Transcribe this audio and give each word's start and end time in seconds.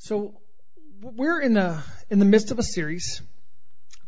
So 0.00 0.40
we're 1.02 1.40
in 1.40 1.54
the 1.54 1.82
in 2.08 2.20
the 2.20 2.24
midst 2.24 2.52
of 2.52 2.60
a 2.60 2.62
series 2.62 3.20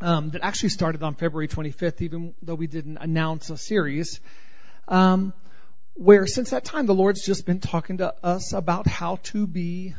um, 0.01 0.31
that 0.31 0.43
actually 0.45 0.69
started 0.69 1.03
on 1.03 1.15
February 1.15 1.49
25th, 1.49 2.01
even 2.01 2.33
though 2.43 2.55
we 2.55 2.69
didn't 2.69 2.99
announce 2.99 3.51
a 3.51 3.57
series. 3.57 4.21
Um, 4.87 5.35
where 5.95 6.29
since 6.29 6.51
that 6.51 6.65
time 6.65 6.87
the 6.87 6.95
Lord's 6.95 7.27
just 7.27 7.45
been 7.45 7.59
talking 7.59 7.99
to 7.99 8.15
us 8.25 8.53
about 8.53 8.87
how 8.87 9.17
to 9.25 9.49
be 9.49 9.97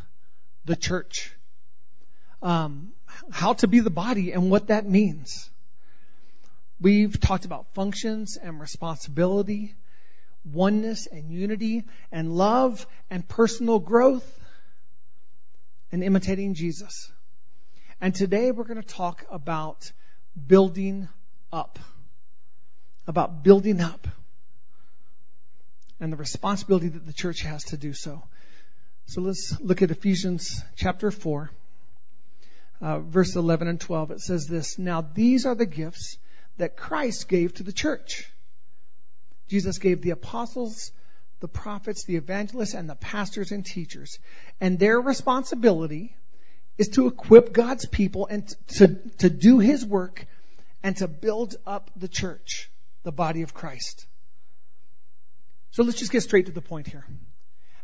the 0.63 0.77
church, 0.77 1.35
um, 2.41 2.93
how 3.29 3.53
to 3.55 3.67
be 3.67 3.81
the 3.81 3.89
body, 3.89 4.31
and 4.31 4.49
what 4.49 4.67
that 4.67 4.87
means. 4.87 5.49
We've 6.79 7.19
talked 7.19 7.43
about 7.43 7.67
functions 7.73 8.37
and 8.37 8.61
responsibility, 8.61 9.75
oneness 10.45 11.07
and 11.07 11.29
unity, 11.29 11.83
and 12.13 12.31
love 12.31 12.87
and 13.09 13.27
personal 13.27 13.79
growth 13.79 14.37
and 15.91 16.03
imitating 16.03 16.53
Jesus. 16.53 17.11
And 17.99 18.15
today 18.15 18.51
we're 18.51 18.63
going 18.63 18.81
to 18.81 18.87
talk 18.87 19.25
about 19.29 19.91
building 20.47 21.09
up. 21.51 21.79
About 23.07 23.43
building 23.43 23.81
up. 23.81 24.07
And 25.99 26.11
the 26.11 26.17
responsibility 26.17 26.87
that 26.87 27.05
the 27.05 27.13
church 27.13 27.41
has 27.41 27.63
to 27.65 27.77
do 27.77 27.93
so. 27.93 28.23
So 29.05 29.21
let's 29.21 29.59
look 29.59 29.81
at 29.81 29.91
Ephesians 29.91 30.63
chapter 30.75 31.11
4, 31.11 31.51
uh, 32.81 32.99
verse 32.99 33.35
11 33.35 33.67
and 33.67 33.79
12. 33.79 34.11
It 34.11 34.21
says 34.21 34.47
this 34.47 34.79
Now 34.79 35.01
these 35.01 35.45
are 35.45 35.55
the 35.55 35.65
gifts 35.65 36.17
that 36.57 36.77
Christ 36.77 37.27
gave 37.27 37.53
to 37.55 37.63
the 37.63 37.73
church. 37.73 38.31
Jesus 39.47 39.79
gave 39.79 40.01
the 40.01 40.11
apostles, 40.11 40.91
the 41.41 41.47
prophets, 41.47 42.05
the 42.05 42.15
evangelists, 42.15 42.75
and 42.75 42.89
the 42.89 42.95
pastors 42.95 43.51
and 43.51 43.65
teachers. 43.65 44.19
And 44.61 44.79
their 44.79 45.01
responsibility 45.01 46.15
is 46.77 46.89
to 46.89 47.07
equip 47.07 47.51
God's 47.51 47.85
people 47.85 48.27
and 48.27 48.47
to, 48.77 48.99
to 49.17 49.29
do 49.29 49.59
His 49.59 49.85
work 49.85 50.25
and 50.83 50.95
to 50.97 51.07
build 51.07 51.55
up 51.67 51.91
the 51.95 52.07
church, 52.07 52.69
the 53.03 53.11
body 53.11 53.41
of 53.41 53.53
Christ. 53.53 54.05
So 55.71 55.83
let's 55.83 55.97
just 55.97 56.11
get 56.11 56.21
straight 56.21 56.45
to 56.45 56.51
the 56.51 56.61
point 56.61 56.87
here. 56.87 57.05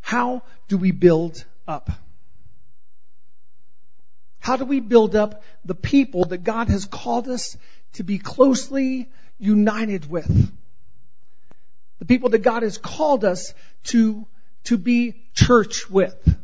How 0.00 0.42
do 0.68 0.78
we 0.78 0.92
build 0.92 1.44
up? 1.66 1.90
How 4.38 4.56
do 4.56 4.64
we 4.64 4.80
build 4.80 5.16
up 5.16 5.42
the 5.64 5.74
people 5.74 6.26
that 6.26 6.44
God 6.44 6.68
has 6.68 6.86
called 6.86 7.28
us 7.28 7.56
to 7.94 8.04
be 8.04 8.18
closely 8.18 9.10
united 9.38 10.08
with? 10.08 10.52
The 11.98 12.04
people 12.04 12.30
that 12.30 12.38
God 12.38 12.62
has 12.62 12.78
called 12.78 13.24
us 13.24 13.54
to, 13.84 14.26
to 14.64 14.78
be 14.78 15.22
church 15.34 15.90
with. 15.90 16.36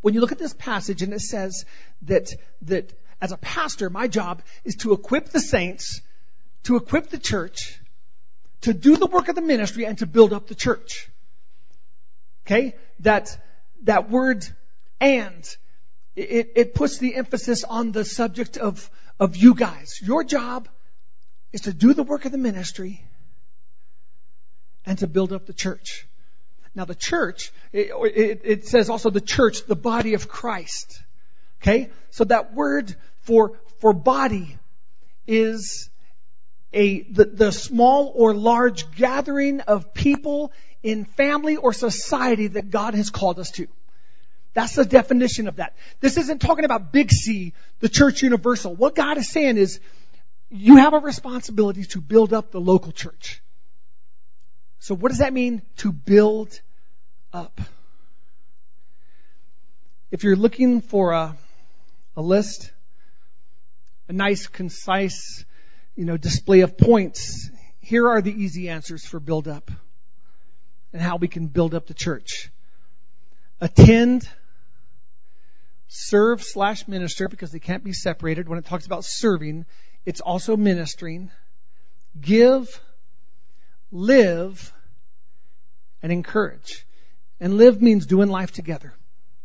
When 0.00 0.14
you 0.14 0.20
look 0.20 0.32
at 0.32 0.38
this 0.38 0.54
passage 0.54 1.02
and 1.02 1.12
it 1.12 1.20
says 1.20 1.64
that, 2.02 2.32
that 2.62 2.92
as 3.20 3.32
a 3.32 3.36
pastor, 3.36 3.90
my 3.90 4.06
job 4.06 4.42
is 4.64 4.76
to 4.76 4.92
equip 4.92 5.30
the 5.30 5.40
saints, 5.40 6.02
to 6.64 6.76
equip 6.76 7.10
the 7.10 7.18
church, 7.18 7.80
to 8.60 8.72
do 8.72 8.96
the 8.96 9.06
work 9.06 9.28
of 9.28 9.34
the 9.34 9.42
ministry 9.42 9.84
and 9.84 9.98
to 9.98 10.06
build 10.06 10.32
up 10.32 10.46
the 10.46 10.54
church. 10.54 11.08
Okay? 12.46 12.76
That, 13.00 13.36
that 13.82 14.08
word 14.10 14.46
and, 15.00 15.56
it, 16.16 16.52
it 16.56 16.74
puts 16.74 16.98
the 16.98 17.14
emphasis 17.14 17.64
on 17.64 17.92
the 17.92 18.04
subject 18.04 18.56
of, 18.56 18.90
of 19.20 19.36
you 19.36 19.54
guys. 19.54 20.00
Your 20.02 20.24
job 20.24 20.68
is 21.52 21.62
to 21.62 21.72
do 21.72 21.94
the 21.94 22.02
work 22.02 22.24
of 22.24 22.32
the 22.32 22.38
ministry 22.38 23.04
and 24.88 24.98
to 24.98 25.06
build 25.06 25.34
up 25.34 25.44
the 25.44 25.52
church. 25.52 26.08
Now 26.74 26.86
the 26.86 26.94
church, 26.94 27.52
it, 27.72 27.90
it, 27.92 28.40
it, 28.44 28.66
says 28.66 28.88
also 28.88 29.10
the 29.10 29.20
church, 29.20 29.66
the 29.66 29.76
body 29.76 30.14
of 30.14 30.28
Christ. 30.28 31.02
Okay? 31.60 31.90
So 32.10 32.24
that 32.24 32.54
word 32.54 32.96
for, 33.20 33.52
for 33.80 33.92
body 33.92 34.56
is 35.26 35.90
a, 36.72 37.02
the, 37.02 37.26
the 37.26 37.52
small 37.52 38.12
or 38.14 38.34
large 38.34 38.90
gathering 38.92 39.60
of 39.60 39.92
people 39.92 40.52
in 40.82 41.04
family 41.04 41.56
or 41.56 41.74
society 41.74 42.46
that 42.46 42.70
God 42.70 42.94
has 42.94 43.10
called 43.10 43.38
us 43.38 43.50
to. 43.52 43.68
That's 44.54 44.74
the 44.74 44.86
definition 44.86 45.48
of 45.48 45.56
that. 45.56 45.76
This 46.00 46.16
isn't 46.16 46.40
talking 46.40 46.64
about 46.64 46.92
Big 46.92 47.12
C, 47.12 47.52
the 47.80 47.90
church 47.90 48.22
universal. 48.22 48.74
What 48.74 48.94
God 48.94 49.18
is 49.18 49.28
saying 49.30 49.58
is, 49.58 49.80
you 50.50 50.76
have 50.76 50.94
a 50.94 50.98
responsibility 50.98 51.84
to 51.84 52.00
build 52.00 52.32
up 52.32 52.52
the 52.52 52.60
local 52.60 52.90
church. 52.90 53.42
So 54.80 54.94
what 54.94 55.08
does 55.08 55.18
that 55.18 55.32
mean 55.32 55.62
to 55.78 55.92
build 55.92 56.60
up? 57.32 57.60
If 60.10 60.24
you're 60.24 60.36
looking 60.36 60.80
for 60.80 61.12
a, 61.12 61.36
a 62.16 62.22
list, 62.22 62.72
a 64.08 64.12
nice, 64.12 64.46
concise, 64.46 65.44
you 65.94 66.04
know, 66.04 66.16
display 66.16 66.60
of 66.60 66.78
points, 66.78 67.50
here 67.80 68.08
are 68.08 68.22
the 68.22 68.32
easy 68.32 68.68
answers 68.68 69.04
for 69.04 69.20
build 69.20 69.48
up 69.48 69.70
and 70.92 71.02
how 71.02 71.16
we 71.16 71.28
can 71.28 71.46
build 71.46 71.74
up 71.74 71.86
the 71.86 71.94
church. 71.94 72.50
Attend, 73.60 74.28
serve 75.88 76.42
slash 76.42 76.86
minister 76.86 77.28
because 77.28 77.50
they 77.50 77.58
can't 77.58 77.84
be 77.84 77.92
separated. 77.92 78.48
When 78.48 78.58
it 78.58 78.64
talks 78.64 78.86
about 78.86 79.04
serving, 79.04 79.66
it's 80.06 80.20
also 80.20 80.56
ministering. 80.56 81.30
Give, 82.18 82.80
live 83.90 84.72
and 86.02 86.12
encourage. 86.12 86.86
And 87.40 87.54
live 87.56 87.80
means 87.80 88.06
doing 88.06 88.28
life 88.28 88.52
together. 88.52 88.92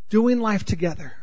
Doing 0.09 0.39
life 0.39 0.65
together. 0.65 1.13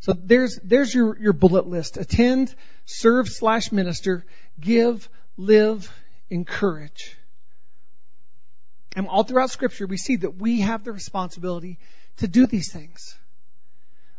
So 0.00 0.12
there's, 0.12 0.58
there's 0.62 0.94
your, 0.94 1.18
your 1.18 1.32
bullet 1.32 1.66
list. 1.66 1.96
Attend, 1.96 2.54
serve 2.84 3.28
slash 3.28 3.72
minister, 3.72 4.24
give, 4.60 5.08
live, 5.36 5.92
encourage. 6.30 7.16
And 8.94 9.08
all 9.08 9.24
throughout 9.24 9.50
scripture 9.50 9.86
we 9.86 9.96
see 9.96 10.16
that 10.16 10.36
we 10.36 10.60
have 10.60 10.84
the 10.84 10.92
responsibility 10.92 11.78
to 12.18 12.28
do 12.28 12.46
these 12.46 12.72
things. 12.72 13.16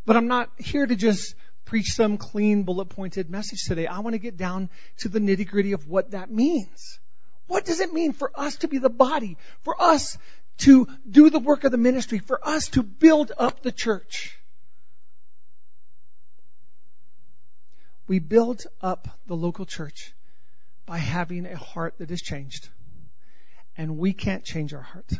But 0.06 0.18
I'm 0.18 0.28
not 0.28 0.50
here 0.57 0.86
to 0.86 0.96
just 0.96 1.36
preach 1.66 1.94
some 1.94 2.18
clean 2.18 2.63
bullet 2.63 2.86
pointed 2.86 3.30
message 3.30 3.63
today. 3.66 3.88
I 3.88 4.00
want 4.00 4.13
to 4.13 4.19
get 4.19 4.38
down 4.38 4.69
to 5.00 5.09
the 5.09 5.19
nitty 5.19 5.47
gritty 5.47 5.74
of 5.74 5.88
what 5.88 6.12
that 6.12 6.31
means. 6.31 7.00
What 7.47 7.66
does 7.66 7.80
it 7.80 7.94
mean 7.94 8.13
for 8.13 8.31
us 8.35 8.58
to 8.58 8.68
be 8.68 8.78
the 8.78 8.90
body? 8.90 9.38
For 9.63 9.81
us 9.81 10.18
to 10.59 10.88
do 11.09 11.30
the 11.30 11.40
work 11.40 11.63
of 11.63 11.72
the 11.72 11.78
ministry? 11.78 12.19
For 12.19 12.46
us 12.46 12.69
to 12.69 12.84
build 12.84 13.31
up 13.38 13.62
the 13.62 13.72
church? 13.72 14.38
We 18.07 18.19
build 18.19 18.66
up 18.81 19.07
the 19.28 19.36
local 19.36 19.66
church 19.66 20.13
by 20.86 20.97
having 20.97 21.46
a 21.46 21.57
heart 21.57 21.96
that 21.97 22.12
is 22.12 22.22
changed. 22.22 22.69
And 23.75 23.97
we 23.97 24.13
can't 24.13 24.44
change 24.44 24.74
our 24.74 24.81
heart. 24.81 25.12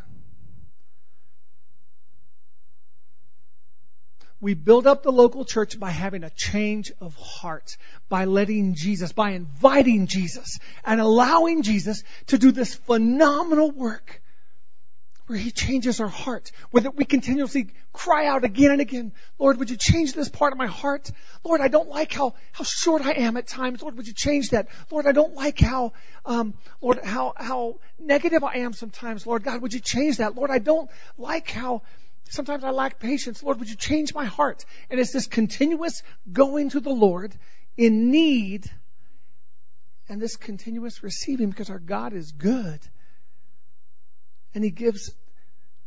We 4.40 4.54
build 4.54 4.86
up 4.86 5.02
the 5.02 5.12
local 5.12 5.46
church 5.46 5.80
by 5.80 5.90
having 5.90 6.24
a 6.24 6.30
change 6.30 6.92
of 7.02 7.16
heart, 7.16 7.78
by 8.08 8.26
letting 8.26 8.76
Jesus, 8.76 9.12
by 9.12 9.32
inviting 9.32 10.06
Jesus 10.08 10.60
and 10.86 11.02
allowing 11.02 11.64
Jesus 11.64 12.04
to 12.28 12.38
do 12.38 12.52
this 12.52 12.76
phenomenal 12.76 13.72
work 13.72 14.22
where 15.28 15.38
he 15.38 15.52
changes 15.52 16.00
our 16.00 16.08
heart, 16.08 16.52
where 16.72 16.90
we 16.92 17.04
continuously 17.04 17.68
cry 17.92 18.28
out 18.28 18.46
again 18.46 18.72
and 18.72 18.80
again, 18.80 19.12
Lord, 19.38 19.58
would 19.60 19.70
you 19.70 19.76
change 19.76 20.14
this 20.14 20.30
part 20.30 20.54
of 20.54 20.58
my 20.58 20.68
heart? 20.68 21.12
Lord, 21.44 21.60
I 21.60 21.68
don't 21.68 21.90
like 21.90 22.14
how, 22.14 22.36
how 22.54 22.64
short 22.64 23.06
I 23.06 23.12
am 23.12 23.36
at 23.36 23.46
times. 23.46 23.82
Lord, 23.82 23.98
would 23.98 24.08
you 24.08 24.14
change 24.14 24.52
that? 24.52 24.70
Lord, 24.90 25.06
I 25.06 25.12
don't 25.12 25.36
like 25.36 25.60
how, 25.60 25.92
um, 26.26 26.54
Lord, 26.80 27.04
how, 27.04 27.34
how 27.36 27.80
negative 28.00 28.44
I 28.44 28.60
am 28.60 28.72
sometimes. 28.72 29.28
Lord 29.28 29.44
God, 29.44 29.62
would 29.62 29.74
you 29.74 29.82
change 29.82 30.18
that? 30.18 30.36
Lord, 30.36 30.50
I 30.50 30.60
don't 30.60 30.90
like 31.18 31.50
how, 31.50 31.82
Sometimes 32.30 32.64
I 32.64 32.72
lack 32.72 33.00
patience. 33.00 33.42
Lord, 33.42 33.60
would 33.60 33.70
you 33.70 33.76
change 33.76 34.14
my 34.14 34.26
heart? 34.26 34.66
And 34.90 35.00
it's 35.00 35.14
this 35.14 35.28
continuous 35.28 36.04
going 36.32 36.70
to 36.72 36.80
the 36.80 36.92
Lord 36.92 37.34
in 37.78 38.12
need 38.12 38.70
and 40.10 40.22
this 40.22 40.36
continuous 40.36 41.04
receiving 41.04 41.50
because 41.50 41.70
our 41.70 41.80
God 41.80 42.14
is 42.14 42.32
good. 42.32 42.80
And 44.54 44.64
He 44.64 44.72
gives 44.72 45.14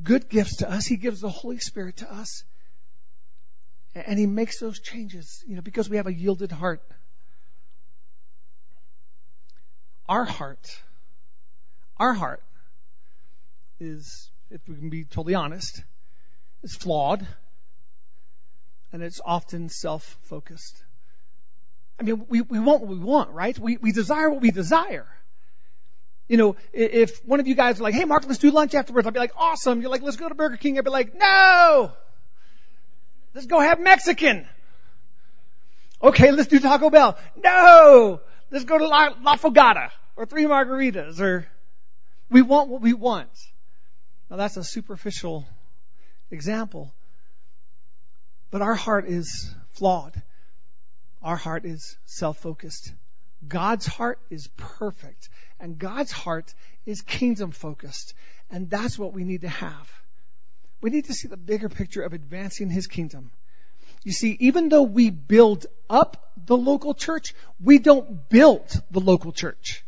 good 0.02 0.28
gifts 0.28 0.56
to 0.56 0.70
us. 0.70 0.86
He 0.86 0.96
gives 0.96 1.20
the 1.20 1.28
Holy 1.28 1.58
Spirit 1.58 1.98
to 1.98 2.12
us. 2.12 2.44
And 3.94 4.18
He 4.18 4.26
makes 4.26 4.60
those 4.60 4.80
changes, 4.80 5.42
you 5.46 5.56
know, 5.56 5.62
because 5.62 5.90
we 5.90 5.96
have 5.96 6.06
a 6.06 6.14
yielded 6.14 6.52
heart. 6.52 6.82
Our 10.08 10.24
heart, 10.24 10.82
our 11.96 12.12
heart 12.12 12.42
is, 13.78 14.30
if 14.50 14.60
we 14.68 14.74
can 14.74 14.90
be 14.90 15.04
totally 15.04 15.34
honest, 15.34 15.82
is 16.62 16.74
flawed 16.74 17.26
and 18.92 19.02
it's 19.02 19.20
often 19.24 19.68
self-focused. 19.68 20.84
I 21.98 22.02
mean, 22.02 22.26
we, 22.28 22.40
we 22.40 22.58
want 22.58 22.80
what 22.80 22.90
we 22.90 22.98
want, 22.98 23.30
right? 23.30 23.58
We, 23.58 23.76
we 23.76 23.92
desire 23.92 24.30
what 24.30 24.40
we 24.40 24.50
desire. 24.50 25.06
You 26.28 26.36
know, 26.36 26.56
if 26.72 27.24
one 27.26 27.40
of 27.40 27.46
you 27.46 27.54
guys 27.54 27.80
are 27.80 27.82
like, 27.82 27.94
hey, 27.94 28.04
Mark, 28.04 28.24
let's 28.26 28.38
do 28.38 28.50
lunch 28.50 28.74
afterwards, 28.74 29.06
I'd 29.06 29.12
be 29.12 29.20
like, 29.20 29.32
awesome. 29.36 29.80
You're 29.80 29.90
like, 29.90 30.02
let's 30.02 30.16
go 30.16 30.28
to 30.28 30.34
Burger 30.34 30.56
King. 30.56 30.78
I'd 30.78 30.84
be 30.84 30.90
like, 30.90 31.14
no! 31.14 31.92
Let's 33.34 33.46
go 33.46 33.60
have 33.60 33.80
Mexican. 33.80 34.46
Okay, 36.02 36.30
let's 36.30 36.48
do 36.48 36.58
Taco 36.58 36.88
Bell. 36.88 37.18
No! 37.36 38.20
Let's 38.50 38.64
go 38.64 38.78
to 38.78 38.86
La, 38.86 39.10
La 39.22 39.36
Fogata 39.36 39.90
or 40.16 40.26
three 40.26 40.44
margaritas 40.44 41.20
or 41.20 41.46
we 42.30 42.42
want 42.42 42.68
what 42.68 42.80
we 42.80 42.92
want. 42.92 43.30
Now 44.30 44.36
that's 44.36 44.56
a 44.56 44.64
superficial 44.64 45.46
example. 46.30 46.92
But 48.50 48.62
our 48.62 48.74
heart 48.74 49.06
is 49.08 49.52
flawed. 49.72 50.20
Our 51.22 51.36
heart 51.36 51.64
is 51.64 51.96
self-focused. 52.06 52.92
God's 53.46 53.86
heart 53.86 54.18
is 54.30 54.48
perfect. 54.56 55.28
And 55.58 55.78
God's 55.78 56.12
heart 56.12 56.54
is 56.86 57.02
kingdom 57.02 57.50
focused. 57.52 58.14
And 58.50 58.68
that's 58.68 58.98
what 58.98 59.12
we 59.12 59.24
need 59.24 59.42
to 59.42 59.48
have. 59.48 59.90
We 60.80 60.90
need 60.90 61.06
to 61.06 61.14
see 61.14 61.28
the 61.28 61.36
bigger 61.36 61.68
picture 61.68 62.02
of 62.02 62.12
advancing 62.12 62.70
His 62.70 62.86
kingdom. 62.86 63.30
You 64.02 64.12
see, 64.12 64.36
even 64.40 64.70
though 64.70 64.82
we 64.82 65.10
build 65.10 65.66
up 65.90 66.32
the 66.46 66.56
local 66.56 66.94
church, 66.94 67.34
we 67.62 67.78
don't 67.78 68.28
build 68.30 68.66
the 68.90 69.00
local 69.00 69.32
church. 69.32 69.84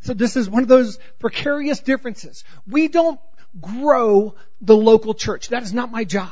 So 0.00 0.14
this 0.14 0.36
is 0.36 0.48
one 0.48 0.62
of 0.62 0.68
those 0.68 0.98
precarious 1.18 1.80
differences. 1.80 2.44
We 2.66 2.88
don't 2.88 3.20
grow 3.60 4.34
the 4.60 4.76
local 4.76 5.14
church. 5.14 5.48
That 5.48 5.62
is 5.62 5.72
not 5.72 5.90
my 5.90 6.04
job. 6.04 6.30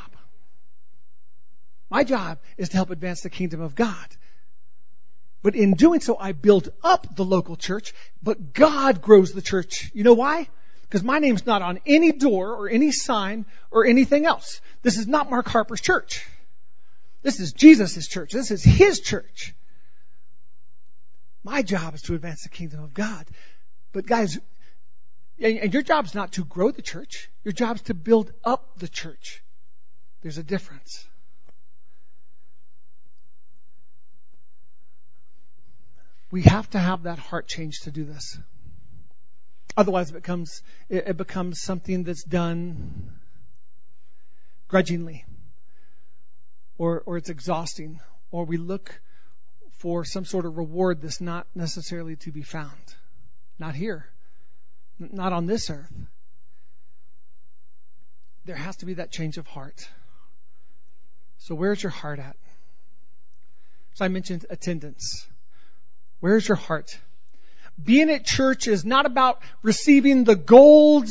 My 1.89 2.03
job 2.03 2.39
is 2.57 2.69
to 2.69 2.77
help 2.77 2.89
advance 2.89 3.21
the 3.21 3.29
kingdom 3.29 3.61
of 3.61 3.75
God. 3.75 4.07
But 5.43 5.55
in 5.55 5.73
doing 5.73 5.99
so, 5.99 6.17
I 6.17 6.31
build 6.31 6.69
up 6.83 7.15
the 7.15 7.25
local 7.25 7.55
church, 7.55 7.93
but 8.21 8.53
God 8.53 9.01
grows 9.01 9.33
the 9.33 9.41
church. 9.41 9.91
You 9.93 10.03
know 10.03 10.13
why? 10.13 10.47
Because 10.83 11.03
my 11.03 11.19
name's 11.19 11.45
not 11.45 11.61
on 11.61 11.79
any 11.85 12.11
door 12.11 12.53
or 12.53 12.69
any 12.69 12.91
sign 12.91 13.45
or 13.71 13.85
anything 13.85 14.25
else. 14.25 14.61
This 14.83 14.97
is 14.97 15.07
not 15.07 15.29
Mark 15.29 15.47
Harper's 15.47 15.81
church. 15.81 16.25
This 17.23 17.39
is 17.39 17.53
Jesus' 17.53 18.07
church. 18.07 18.31
This 18.31 18.51
is 18.51 18.63
His 18.63 18.99
church. 18.99 19.53
My 21.43 21.61
job 21.61 21.95
is 21.95 22.03
to 22.03 22.15
advance 22.15 22.43
the 22.43 22.49
kingdom 22.49 22.83
of 22.83 22.93
God. 22.93 23.25
But 23.93 24.05
guys, 24.05 24.39
and 25.41 25.73
your 25.73 25.81
job's 25.81 26.13
not 26.13 26.33
to 26.33 26.45
grow 26.45 26.71
the 26.71 26.81
church. 26.81 27.29
Your 27.43 27.51
job's 27.51 27.81
to 27.83 27.93
build 27.93 28.31
up 28.43 28.77
the 28.77 28.87
church. 28.87 29.43
There's 30.21 30.37
a 30.37 30.43
difference. 30.43 31.07
We 36.29 36.43
have 36.43 36.69
to 36.71 36.79
have 36.79 37.03
that 37.03 37.19
heart 37.19 37.47
change 37.47 37.81
to 37.81 37.91
do 37.91 38.05
this. 38.05 38.37
Otherwise, 39.75 40.11
it 40.11 40.13
becomes 40.13 40.61
it 40.89 41.17
becomes 41.17 41.61
something 41.61 42.03
that's 42.03 42.23
done 42.23 43.19
grudgingly, 44.67 45.25
or 46.77 47.03
or 47.05 47.17
it's 47.17 47.29
exhausting, 47.29 47.99
or 48.31 48.45
we 48.45 48.57
look 48.57 49.01
for 49.79 50.05
some 50.05 50.25
sort 50.25 50.45
of 50.45 50.57
reward 50.57 51.01
that's 51.01 51.19
not 51.19 51.47
necessarily 51.55 52.15
to 52.17 52.31
be 52.31 52.43
found, 52.43 52.95
not 53.57 53.75
here, 53.75 54.07
not 55.11 55.33
on 55.33 55.45
this 55.45 55.69
earth. 55.69 55.91
There 58.45 58.55
has 58.55 58.77
to 58.77 58.85
be 58.85 58.95
that 58.95 59.11
change 59.11 59.37
of 59.37 59.47
heart. 59.47 59.87
So 61.37 61.55
where's 61.55 61.81
your 61.81 61.91
heart 61.91 62.19
at? 62.19 62.35
So 63.93 64.05
I 64.05 64.07
mentioned 64.07 64.45
attendance. 64.49 65.27
Where's 66.19 66.47
your 66.47 66.57
heart? 66.57 66.97
being 67.83 68.09
at 68.09 68.25
church 68.25 68.67
is 68.67 68.85
not 68.85 69.05
about 69.05 69.41
receiving 69.61 70.23
the 70.23 70.35
gold 70.35 71.09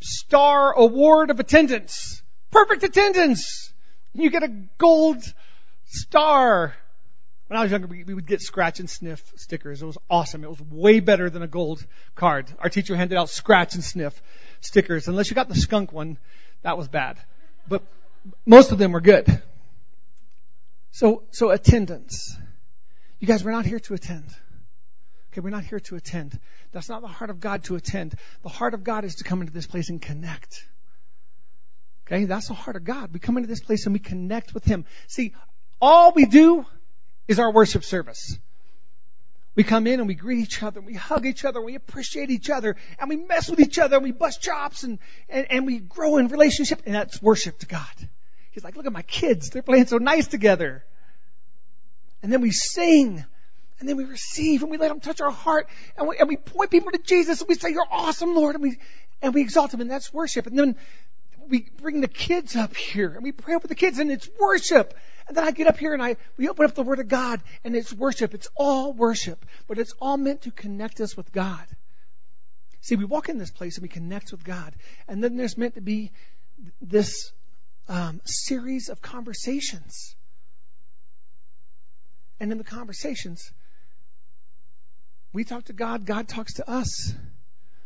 star 0.00 0.72
award 0.72 1.30
of 1.30 1.40
attendance. 1.40 2.22
Perfect 2.50 2.82
attendance. 2.84 3.72
You 4.14 4.30
get 4.30 4.42
a 4.42 4.48
gold 4.78 5.22
star. 5.86 6.74
When 7.48 7.58
I 7.58 7.62
was 7.62 7.72
younger, 7.72 7.86
we 7.86 8.04
would 8.04 8.26
get 8.26 8.42
scratch 8.42 8.78
and 8.78 8.90
sniff 8.90 9.32
stickers. 9.36 9.82
It 9.82 9.86
was 9.86 9.96
awesome. 10.10 10.44
It 10.44 10.50
was 10.50 10.60
way 10.60 11.00
better 11.00 11.30
than 11.30 11.42
a 11.42 11.46
gold 11.46 11.84
card. 12.14 12.46
Our 12.58 12.68
teacher 12.68 12.94
handed 12.94 13.16
out 13.16 13.30
scratch 13.30 13.74
and 13.74 13.82
sniff 13.82 14.20
stickers. 14.60 15.08
Unless 15.08 15.30
you 15.30 15.34
got 15.34 15.48
the 15.48 15.54
skunk 15.54 15.90
one, 15.90 16.18
that 16.62 16.76
was 16.76 16.88
bad. 16.88 17.18
But 17.66 17.82
most 18.44 18.70
of 18.70 18.76
them 18.76 18.92
were 18.92 19.00
good. 19.00 19.42
So, 20.90 21.22
so 21.30 21.50
attendance. 21.50 22.36
You 23.18 23.26
guys, 23.26 23.42
we're 23.42 23.52
not 23.52 23.64
here 23.64 23.80
to 23.80 23.94
attend. 23.94 24.26
Okay, 25.32 25.40
we're 25.40 25.50
not 25.50 25.64
here 25.64 25.80
to 25.80 25.96
attend. 25.96 26.38
That's 26.72 26.90
not 26.90 27.00
the 27.00 27.08
heart 27.08 27.30
of 27.30 27.40
God 27.40 27.64
to 27.64 27.76
attend. 27.76 28.14
The 28.42 28.48
heart 28.50 28.74
of 28.74 28.84
God 28.84 29.04
is 29.04 29.16
to 29.16 29.24
come 29.24 29.40
into 29.40 29.54
this 29.54 29.66
place 29.66 29.88
and 29.88 30.02
connect. 30.02 30.66
Okay, 32.06 32.26
that's 32.26 32.48
the 32.48 32.54
heart 32.54 32.76
of 32.76 32.84
God. 32.84 33.12
We 33.12 33.20
come 33.20 33.38
into 33.38 33.48
this 33.48 33.60
place 33.60 33.86
and 33.86 33.94
we 33.94 34.00
connect 34.00 34.52
with 34.52 34.64
Him. 34.64 34.84
See, 35.06 35.34
all 35.80 36.12
we 36.12 36.26
do 36.26 36.66
is 37.28 37.38
our 37.38 37.52
worship 37.52 37.84
service. 37.84 38.38
We 39.54 39.64
come 39.64 39.86
in 39.86 40.00
and 40.00 40.08
we 40.08 40.14
greet 40.14 40.40
each 40.40 40.62
other, 40.62 40.78
and 40.78 40.86
we 40.86 40.94
hug 40.94 41.26
each 41.26 41.44
other, 41.44 41.58
and 41.58 41.66
we 41.66 41.74
appreciate 41.74 42.30
each 42.30 42.48
other, 42.48 42.76
and 42.98 43.08
we 43.08 43.16
mess 43.16 43.50
with 43.50 43.60
each 43.60 43.78
other, 43.78 43.96
and 43.96 44.04
we 44.04 44.12
bust 44.12 44.40
chops, 44.40 44.84
and, 44.84 44.98
and, 45.28 45.46
and 45.50 45.66
we 45.66 45.78
grow 45.78 46.16
in 46.16 46.28
relationship, 46.28 46.82
and 46.86 46.94
that's 46.94 47.20
worship 47.20 47.58
to 47.58 47.66
God. 47.66 48.08
He's 48.52 48.64
like, 48.64 48.76
look 48.76 48.86
at 48.86 48.92
my 48.92 49.02
kids. 49.02 49.50
They're 49.50 49.62
playing 49.62 49.86
so 49.86 49.98
nice 49.98 50.26
together. 50.26 50.84
And 52.22 52.32
then 52.32 52.40
we 52.40 52.50
sing 52.50 53.24
and 53.80 53.88
then 53.88 53.96
we 53.96 54.04
receive 54.04 54.62
and 54.62 54.70
we 54.70 54.76
let 54.76 54.90
Him 54.90 55.00
touch 55.00 55.20
our 55.20 55.30
heart 55.30 55.68
and 55.96 56.08
we, 56.08 56.16
and 56.18 56.28
we 56.28 56.36
point 56.36 56.70
people 56.70 56.90
to 56.90 56.98
Jesus 56.98 57.40
and 57.40 57.48
we 57.48 57.54
say, 57.54 57.70
You're 57.70 57.86
awesome, 57.90 58.34
Lord. 58.34 58.56
And 58.56 58.62
we, 58.62 58.78
and 59.22 59.34
we 59.34 59.42
exalt 59.42 59.72
Him 59.72 59.80
and 59.80 59.90
that's 59.90 60.12
worship. 60.12 60.46
And 60.46 60.58
then 60.58 60.76
we 61.48 61.70
bring 61.80 62.00
the 62.00 62.08
kids 62.08 62.56
up 62.56 62.74
here 62.74 63.12
and 63.12 63.22
we 63.22 63.32
pray 63.32 63.54
with 63.54 63.68
the 63.68 63.74
kids 63.74 63.98
and 63.98 64.10
it's 64.10 64.28
worship. 64.40 64.94
And 65.28 65.36
then 65.36 65.44
I 65.44 65.50
get 65.50 65.66
up 65.66 65.76
here 65.78 65.92
and 65.92 66.02
I, 66.02 66.16
we 66.38 66.48
open 66.48 66.64
up 66.64 66.74
the 66.74 66.82
Word 66.82 67.00
of 67.00 67.08
God 67.08 67.42
and 67.62 67.76
it's 67.76 67.92
worship. 67.92 68.32
It's 68.32 68.48
all 68.56 68.94
worship, 68.94 69.44
but 69.66 69.78
it's 69.78 69.92
all 70.00 70.16
meant 70.16 70.42
to 70.42 70.50
connect 70.50 71.00
us 71.00 71.16
with 71.16 71.30
God. 71.30 71.66
See, 72.80 72.96
we 72.96 73.04
walk 73.04 73.28
in 73.28 73.36
this 73.36 73.50
place 73.50 73.76
and 73.76 73.82
we 73.82 73.90
connect 73.90 74.32
with 74.32 74.42
God. 74.42 74.74
And 75.06 75.22
then 75.22 75.36
there's 75.36 75.58
meant 75.58 75.74
to 75.74 75.82
be 75.82 76.12
this 76.80 77.32
um, 77.88 78.22
series 78.24 78.88
of 78.88 79.02
conversations. 79.02 80.16
And 82.40 82.50
in 82.50 82.56
the 82.56 82.64
conversations, 82.64 83.52
we 85.34 85.44
talk 85.44 85.64
to 85.64 85.74
God, 85.74 86.06
God 86.06 86.28
talks 86.28 86.54
to 86.54 86.70
us. 86.70 87.12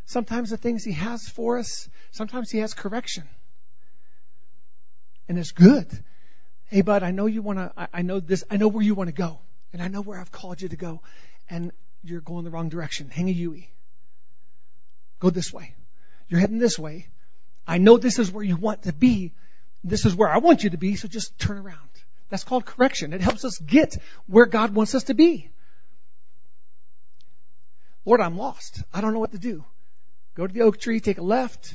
Sometimes 0.04 0.50
the 0.50 0.56
things 0.56 0.84
He 0.84 0.92
has 0.92 1.28
for 1.28 1.58
us, 1.58 1.88
sometimes 2.12 2.50
He 2.50 2.58
has 2.58 2.72
correction. 2.72 3.24
And 5.28 5.38
it's 5.38 5.52
good. 5.52 5.88
Hey, 6.72 6.81
bud, 6.81 7.02
I 7.02 7.10
know 7.10 7.26
you 7.26 7.43
want 7.43 7.58
to, 7.58 7.70
I, 7.76 7.88
I 7.93 8.00
know 8.00 8.19
this, 8.19 8.44
I 8.50 8.56
know 8.56 8.67
where 8.67 8.82
you 8.82 8.94
want 8.94 9.08
to 9.08 9.12
go. 9.12 9.41
And 9.74 9.82
I 9.82 9.88
know 9.88 10.00
where 10.00 10.19
I've 10.19 10.32
called 10.32 10.62
you 10.62 10.70
to 10.70 10.76
go. 10.76 11.02
And 11.50 11.70
you're 12.02 12.22
going 12.22 12.44
the 12.44 12.50
wrong 12.50 12.70
direction. 12.70 13.10
Hang 13.10 13.29
a 13.29 13.31
Yui. 13.31 13.70
Go 15.20 15.29
this 15.29 15.52
way. 15.52 15.74
You're 16.29 16.41
heading 16.41 16.58
this 16.58 16.79
way. 16.79 17.08
I 17.67 17.76
know 17.76 17.98
this 17.98 18.19
is 18.19 18.32
where 18.32 18.43
you 18.43 18.56
want 18.56 18.84
to 18.84 18.94
be. 18.94 19.34
This 19.84 20.06
is 20.06 20.14
where 20.14 20.31
I 20.31 20.38
want 20.38 20.64
you 20.64 20.70
to 20.70 20.79
be, 20.79 20.96
so 20.96 21.08
just 21.08 21.38
turn 21.38 21.58
around. 21.58 21.91
That's 22.31 22.43
called 22.43 22.64
correction. 22.64 23.12
It 23.12 23.20
helps 23.20 23.44
us 23.44 23.58
get 23.58 23.98
where 24.26 24.46
God 24.46 24.74
wants 24.74 24.94
us 24.94 25.05
to 25.05 25.14
be. 25.14 25.50
Lord, 28.06 28.22
I'm 28.22 28.38
lost. 28.38 28.82
I 28.94 29.02
don't 29.02 29.12
know 29.12 29.20
what 29.20 29.32
to 29.32 29.38
do. 29.38 29.62
Go 30.34 30.46
to 30.46 30.52
the 30.55 30.62
oak 30.62 30.81
tree, 30.81 31.00
take 31.00 31.19
a 31.19 31.22
left. 31.22 31.74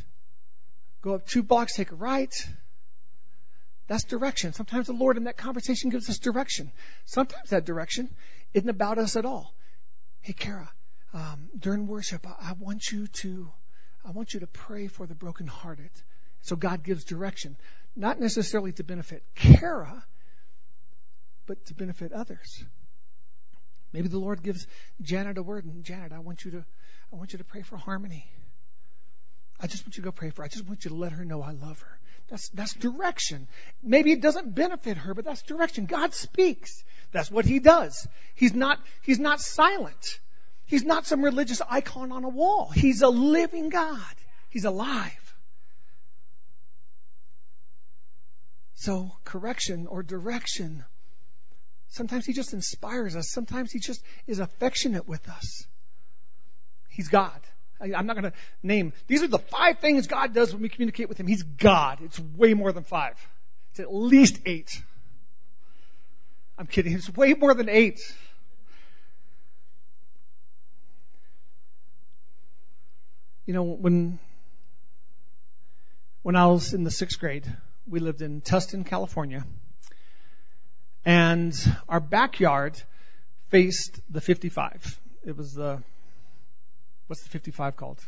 Go 1.03 1.13
up 1.13 1.27
two 1.27 1.43
blocks, 1.43 1.75
take 1.75 1.91
a 1.91 1.95
right. 1.95 2.33
That's 3.87 4.03
direction. 4.03 4.53
Sometimes 4.53 4.87
the 4.87 4.93
Lord 4.93 5.17
in 5.17 5.23
that 5.23 5.37
conversation 5.37 5.89
gives 5.89 6.09
us 6.09 6.19
direction. 6.19 6.71
Sometimes 7.05 7.49
that 7.49 7.65
direction 7.65 8.09
isn't 8.53 8.69
about 8.69 8.97
us 8.97 9.15
at 9.15 9.25
all. 9.25 9.53
Hey, 10.21 10.33
Kara, 10.33 10.69
um, 11.13 11.49
during 11.57 11.87
worship, 11.87 12.27
I, 12.27 12.49
I 12.49 12.53
want 12.53 12.91
you 12.91 13.07
to, 13.07 13.49
I 14.05 14.11
want 14.11 14.33
you 14.33 14.41
to 14.41 14.47
pray 14.47 14.87
for 14.87 15.07
the 15.07 15.15
brokenhearted. 15.15 15.89
So 16.41 16.55
God 16.55 16.83
gives 16.83 17.05
direction, 17.05 17.57
not 17.95 18.19
necessarily 18.19 18.73
to 18.73 18.83
benefit 18.83 19.23
Kara, 19.35 20.05
but 21.45 21.65
to 21.67 21.73
benefit 21.73 22.11
others. 22.11 22.63
Maybe 23.93 24.09
the 24.09 24.19
Lord 24.19 24.43
gives 24.43 24.67
Janet 25.01 25.37
a 25.37 25.43
word, 25.43 25.63
and 25.65 25.83
Janet, 25.83 26.11
I 26.11 26.19
want 26.19 26.43
you 26.43 26.51
to, 26.51 26.65
I 27.11 27.15
want 27.15 27.31
you 27.31 27.39
to 27.39 27.45
pray 27.45 27.61
for 27.61 27.77
Harmony. 27.77 28.29
I 29.59 29.67
just 29.67 29.85
want 29.85 29.97
you 29.97 30.03
to 30.03 30.07
go 30.07 30.11
pray 30.11 30.29
for 30.29 30.41
her. 30.41 30.45
I 30.45 30.49
just 30.49 30.67
want 30.67 30.83
you 30.83 30.89
to 30.89 30.95
let 30.95 31.13
her 31.13 31.23
know 31.25 31.41
I 31.41 31.51
love 31.51 31.79
her. 31.79 31.99
That's, 32.29 32.49
that's 32.49 32.73
direction. 32.73 33.47
Maybe 33.81 34.11
it 34.11 34.21
doesn't 34.21 34.53
benefit 34.53 34.97
her, 34.97 35.13
but 35.13 35.25
that's 35.25 35.41
direction. 35.43 35.85
God 35.85 36.13
speaks. 36.13 36.83
That's 37.11 37.31
what 37.31 37.45
He 37.45 37.59
does. 37.59 38.07
He's 38.35 38.53
not, 38.53 38.79
He's 39.01 39.19
not 39.19 39.39
silent. 39.39 40.19
He's 40.65 40.83
not 40.83 41.05
some 41.05 41.23
religious 41.23 41.61
icon 41.69 42.11
on 42.11 42.25
a 42.25 42.29
wall. 42.29 42.69
He's 42.69 43.01
a 43.01 43.07
living 43.07 43.69
God. 43.69 44.15
He's 44.49 44.65
alive. 44.65 45.35
So 48.75 49.11
correction 49.23 49.87
or 49.87 50.03
direction 50.03 50.83
Sometimes 51.89 52.25
He 52.25 52.33
just 52.33 52.53
inspires 52.53 53.15
us. 53.15 53.29
Sometimes 53.29 53.71
He 53.71 53.79
just 53.79 54.03
is 54.25 54.39
affectionate 54.39 55.07
with 55.07 55.27
us. 55.29 55.65
He's 56.89 57.07
God. 57.07 57.39
I, 57.79 57.99
am 57.99 58.05
not 58.05 58.15
going 58.15 58.31
to 58.31 58.33
name. 58.63 58.93
These 59.07 59.23
are 59.23 59.27
the 59.27 59.39
five 59.39 59.79
things 59.79 60.07
God 60.07 60.33
does 60.33 60.53
when 60.53 60.61
we 60.61 60.69
communicate 60.69 61.09
with 61.09 61.19
Him. 61.19 61.27
He's 61.27 61.43
God. 61.43 61.99
It's 62.01 62.19
way 62.19 62.53
more 62.53 62.71
than 62.71 62.83
five. 62.83 63.15
It's 63.71 63.79
at 63.79 63.93
least 63.93 64.39
eight. 64.45 64.81
I'm 66.57 66.65
kidding. 66.65 66.93
It's 66.93 67.09
way 67.15 67.33
more 67.33 67.53
than 67.53 67.69
eight. 67.69 67.99
You 73.45 73.53
know, 73.53 73.63
when 73.63 74.19
when 76.23 76.35
I 76.35 76.47
was 76.47 76.73
in 76.73 76.83
the 76.83 76.91
sixth 76.91 77.19
grade, 77.19 77.45
we 77.87 77.99
lived 77.99 78.21
in 78.21 78.41
Tustin, 78.41 78.85
California, 78.85 79.45
and 81.05 81.55
our 81.87 82.01
backyard 82.01 82.81
faced 83.49 84.01
the 84.09 84.19
55. 84.19 84.99
It 85.23 85.37
was 85.37 85.53
the 85.53 85.81
what's 87.07 87.23
the 87.23 87.29
55 87.29 87.75
called? 87.75 88.01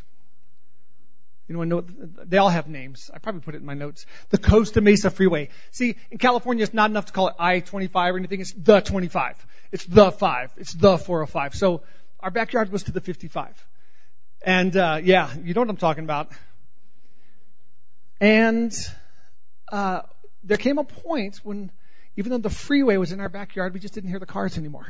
Anyone 1.50 1.70
know? 1.70 1.82
They 1.82 2.38
all 2.38 2.50
have 2.50 2.68
names. 2.68 3.10
I 3.12 3.18
probably 3.18 3.42
put 3.42 3.56
it 3.56 3.58
in 3.58 3.66
my 3.66 3.74
notes. 3.74 4.06
The 4.30 4.38
Costa 4.38 4.82
Mesa 4.82 5.10
Freeway. 5.10 5.50
See, 5.72 5.96
in 6.12 6.20
California, 6.20 6.64
it's 6.64 6.76
not 6.76 6.92
enough 6.92 7.08
to 7.08 7.14
call 7.14 7.30
it 7.30 7.36
I-25 7.40 8.14
or 8.14 8.18
anything. 8.18 8.40
It's 8.40 8.54
the 8.54 8.82
25. 8.82 9.48
It's 9.72 9.86
the 9.86 10.12
five. 10.12 10.52
It's 10.58 10.74
the 10.74 11.00
405. 11.00 11.56
So 11.56 11.82
our 12.20 12.30
backyard 12.30 12.72
was 12.72 12.84
to 12.84 12.92
the 12.92 13.02
55. 13.02 13.68
And 14.44 14.78
uh, 14.78 15.00
yeah, 15.04 15.34
you 15.44 15.56
know 15.56 15.62
what 15.62 15.70
I'm 15.72 15.78
talking 15.78 16.04
about. 16.04 16.32
And 18.22 18.72
uh, 19.72 20.02
there 20.44 20.58
came 20.58 20.78
a 20.78 20.84
point 20.84 21.38
when, 21.44 21.72
even 22.16 22.32
though 22.32 22.38
the 22.38 22.50
freeway 22.50 22.98
was 22.98 23.12
in 23.12 23.20
our 23.20 23.30
backyard, 23.30 23.74
we 23.74 23.80
just 23.80 23.96
didn't 23.96 24.12
hear 24.12 24.20
the 24.20 24.28
cars 24.28 24.58
anymore. 24.58 24.88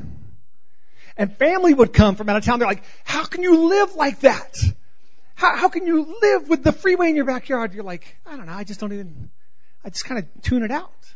And 1.19 1.35
family 1.35 1.73
would 1.73 1.91
come 1.91 2.15
from 2.15 2.29
out 2.29 2.37
of 2.37 2.45
town. 2.45 2.59
They're 2.59 2.67
like, 2.67 2.85
"How 3.03 3.25
can 3.25 3.43
you 3.43 3.67
live 3.67 3.93
like 3.95 4.21
that? 4.21 4.55
How, 5.35 5.57
how 5.57 5.67
can 5.67 5.85
you 5.85 6.17
live 6.21 6.47
with 6.47 6.63
the 6.63 6.71
freeway 6.71 7.09
in 7.09 7.17
your 7.17 7.25
backyard?" 7.25 7.73
You're 7.73 7.83
like, 7.83 8.17
"I 8.25 8.37
don't 8.37 8.45
know. 8.45 8.53
I 8.53 8.63
just 8.63 8.79
don't 8.79 8.93
even. 8.93 9.29
I 9.83 9.89
just 9.89 10.05
kind 10.05 10.19
of 10.19 10.41
tune 10.41 10.63
it 10.63 10.71
out." 10.71 11.13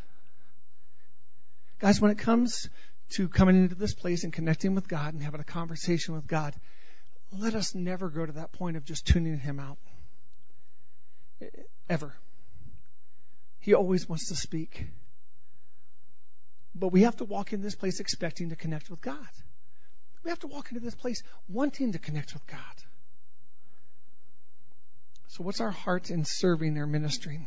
Guys, 1.78 2.02
when 2.02 2.10
it 2.10 2.18
comes 2.18 2.68
to 3.14 3.30
coming 3.30 3.56
into 3.56 3.74
this 3.76 3.94
place 3.94 4.24
and 4.24 4.32
connecting 4.32 4.74
with 4.74 4.88
God 4.88 5.14
and 5.14 5.22
having 5.22 5.40
a 5.40 5.44
conversation 5.44 6.14
with 6.14 6.26
God, 6.26 6.54
let 7.32 7.54
us 7.54 7.74
never 7.74 8.10
go 8.10 8.26
to 8.26 8.32
that 8.32 8.52
point 8.52 8.76
of 8.76 8.84
just 8.84 9.06
tuning 9.06 9.38
Him 9.38 9.58
out. 9.58 9.78
Ever. 11.88 12.14
He 13.58 13.72
always 13.72 14.06
wants 14.06 14.28
to 14.28 14.36
speak. 14.36 14.86
But 16.74 16.88
we 16.88 17.04
have 17.04 17.16
to 17.16 17.24
walk 17.24 17.54
in 17.54 17.62
this 17.62 17.74
place 17.74 18.00
expecting 18.00 18.50
to 18.50 18.56
connect 18.56 18.90
with 18.90 19.00
God. 19.00 19.28
We 20.24 20.30
have 20.30 20.40
to 20.40 20.46
walk 20.46 20.70
into 20.70 20.80
this 20.80 20.94
place 20.94 21.22
wanting 21.48 21.92
to 21.92 21.98
connect 21.98 22.32
with 22.32 22.46
God. 22.46 22.58
So, 25.28 25.44
what's 25.44 25.60
our 25.60 25.70
heart 25.70 26.10
in 26.10 26.24
serving 26.24 26.78
or 26.78 26.86
ministering? 26.86 27.46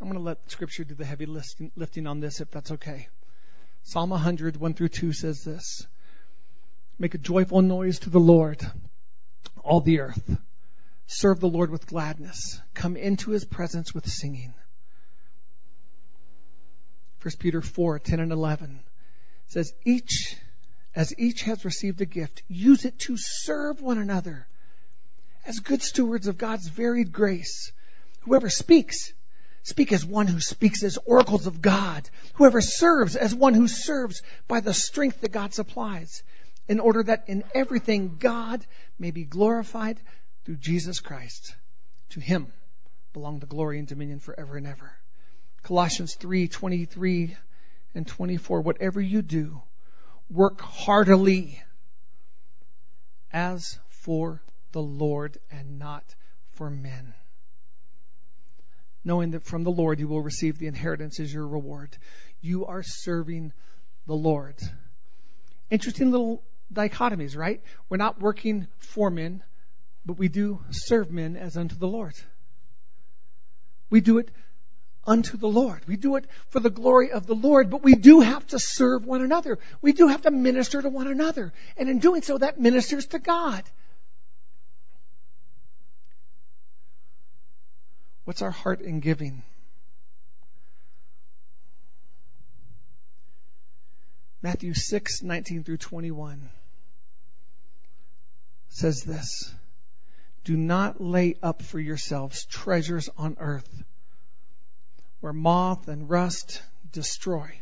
I'm 0.00 0.08
going 0.08 0.18
to 0.18 0.24
let 0.24 0.50
Scripture 0.50 0.84
do 0.84 0.94
the 0.94 1.04
heavy 1.04 1.26
lifting 1.26 2.06
on 2.06 2.20
this 2.20 2.40
if 2.40 2.50
that's 2.50 2.70
okay. 2.72 3.08
Psalm 3.82 4.10
100, 4.10 4.56
1 4.56 4.74
through 4.74 4.88
2 4.88 5.12
says 5.12 5.42
this 5.44 5.86
Make 6.98 7.14
a 7.14 7.18
joyful 7.18 7.62
noise 7.62 8.00
to 8.00 8.10
the 8.10 8.20
Lord, 8.20 8.60
all 9.62 9.80
the 9.80 10.00
earth. 10.00 10.38
Serve 11.06 11.40
the 11.40 11.48
Lord 11.48 11.70
with 11.70 11.86
gladness. 11.86 12.60
Come 12.74 12.96
into 12.96 13.30
his 13.30 13.44
presence 13.44 13.94
with 13.94 14.08
singing. 14.08 14.54
1 17.22 17.32
Peter 17.38 17.60
4, 17.60 17.98
10 17.98 18.20
and 18.20 18.32
11 18.32 18.80
says, 19.46 19.72
Each, 19.84 20.36
as 20.94 21.14
each 21.18 21.42
has 21.42 21.64
received 21.64 22.00
a 22.00 22.06
gift, 22.06 22.42
use 22.48 22.84
it 22.84 22.98
to 22.98 23.16
serve 23.16 23.80
one 23.80 23.98
another 23.98 24.46
as 25.46 25.60
good 25.60 25.82
stewards 25.82 26.26
of 26.26 26.38
God's 26.38 26.68
varied 26.68 27.12
grace. 27.12 27.72
Whoever 28.22 28.50
speaks, 28.50 29.12
speak 29.62 29.92
as 29.92 30.04
one 30.04 30.26
who 30.26 30.40
speaks 30.40 30.82
as 30.82 30.98
oracles 31.06 31.46
of 31.46 31.62
God. 31.62 32.08
Whoever 32.34 32.60
serves 32.60 33.16
as 33.16 33.34
one 33.34 33.54
who 33.54 33.68
serves 33.68 34.22
by 34.48 34.60
the 34.60 34.74
strength 34.74 35.20
that 35.20 35.32
God 35.32 35.54
supplies 35.54 36.22
in 36.68 36.80
order 36.80 37.02
that 37.02 37.24
in 37.28 37.44
everything 37.54 38.16
God 38.18 38.64
may 38.98 39.10
be 39.10 39.24
glorified 39.24 39.98
through 40.44 40.56
Jesus 40.56 41.00
Christ. 41.00 41.54
To 42.10 42.20
him 42.20 42.52
belong 43.12 43.38
the 43.38 43.46
glory 43.46 43.78
and 43.78 43.88
dominion 43.88 44.20
forever 44.20 44.56
and 44.56 44.66
ever. 44.66 44.92
Colossians 45.62 46.16
3:23 46.16 47.36
and 47.94 48.06
24 48.06 48.60
whatever 48.60 49.00
you 49.00 49.22
do 49.22 49.62
work 50.30 50.60
heartily 50.60 51.62
as 53.32 53.78
for 53.88 54.42
the 54.72 54.82
Lord 54.82 55.38
and 55.50 55.78
not 55.78 56.04
for 56.52 56.70
men 56.70 57.14
knowing 59.02 59.30
that 59.30 59.44
from 59.44 59.64
the 59.64 59.70
Lord 59.70 59.98
you 59.98 60.08
will 60.08 60.20
receive 60.20 60.58
the 60.58 60.66
inheritance 60.66 61.20
as 61.20 61.32
your 61.32 61.46
reward 61.46 61.96
you 62.40 62.66
are 62.66 62.82
serving 62.82 63.52
the 64.06 64.14
Lord 64.14 64.56
interesting 65.70 66.10
little 66.10 66.42
dichotomies, 66.72 67.36
right? 67.36 67.62
We're 67.88 67.96
not 67.96 68.20
working 68.20 68.66
for 68.78 69.10
men, 69.10 69.42
but 70.04 70.18
we 70.18 70.28
do 70.28 70.60
serve 70.70 71.10
men 71.10 71.36
as 71.36 71.56
unto 71.56 71.76
the 71.76 71.88
Lord. 71.88 72.14
We 73.88 74.00
do 74.00 74.18
it 74.18 74.30
unto 75.10 75.36
the 75.36 75.48
Lord. 75.48 75.82
We 75.88 75.96
do 75.96 76.14
it 76.14 76.24
for 76.50 76.60
the 76.60 76.70
glory 76.70 77.10
of 77.10 77.26
the 77.26 77.34
Lord, 77.34 77.68
but 77.68 77.82
we 77.82 77.96
do 77.96 78.20
have 78.20 78.46
to 78.48 78.60
serve 78.60 79.04
one 79.04 79.22
another. 79.22 79.58
We 79.82 79.92
do 79.92 80.06
have 80.06 80.22
to 80.22 80.30
minister 80.30 80.80
to 80.80 80.88
one 80.88 81.08
another. 81.08 81.52
And 81.76 81.88
in 81.88 81.98
doing 81.98 82.22
so, 82.22 82.38
that 82.38 82.60
ministers 82.60 83.06
to 83.06 83.18
God. 83.18 83.64
What's 88.24 88.40
our 88.40 88.52
heart 88.52 88.82
in 88.82 89.00
giving? 89.00 89.42
Matthew 94.42 94.74
6, 94.74 95.22
19 95.24 95.64
through 95.64 95.78
21 95.78 96.48
says 98.68 99.02
this 99.02 99.52
Do 100.44 100.56
not 100.56 101.00
lay 101.00 101.34
up 101.42 101.62
for 101.62 101.80
yourselves 101.80 102.44
treasures 102.44 103.10
on 103.18 103.36
earth 103.40 103.68
where 105.20 105.32
moth 105.32 105.88
and 105.88 106.08
rust 106.08 106.62
destroy 106.92 107.60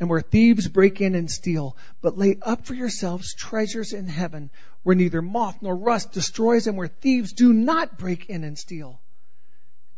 and 0.00 0.08
where 0.08 0.20
thieves 0.20 0.68
break 0.68 1.00
in 1.00 1.14
and 1.14 1.30
steal, 1.30 1.76
but 2.00 2.16
lay 2.16 2.38
up 2.42 2.66
for 2.66 2.74
yourselves 2.74 3.34
treasures 3.34 3.92
in 3.92 4.06
heaven 4.06 4.50
where 4.82 4.94
neither 4.94 5.20
moth 5.20 5.60
nor 5.60 5.76
rust 5.76 6.12
destroys 6.12 6.66
and 6.66 6.76
where 6.76 6.88
thieves 6.88 7.32
do 7.32 7.52
not 7.52 7.98
break 7.98 8.30
in 8.30 8.44
and 8.44 8.56
steal. 8.58 9.00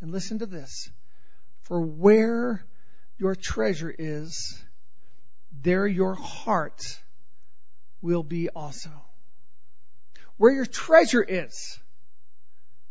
And 0.00 0.10
listen 0.10 0.38
to 0.38 0.46
this. 0.46 0.90
For 1.62 1.80
where 1.80 2.64
your 3.18 3.34
treasure 3.34 3.94
is, 3.96 4.62
there 5.62 5.86
your 5.86 6.14
heart 6.14 6.98
will 8.00 8.22
be 8.22 8.48
also. 8.48 8.90
Where 10.38 10.52
your 10.52 10.66
treasure 10.66 11.22
is, 11.22 11.78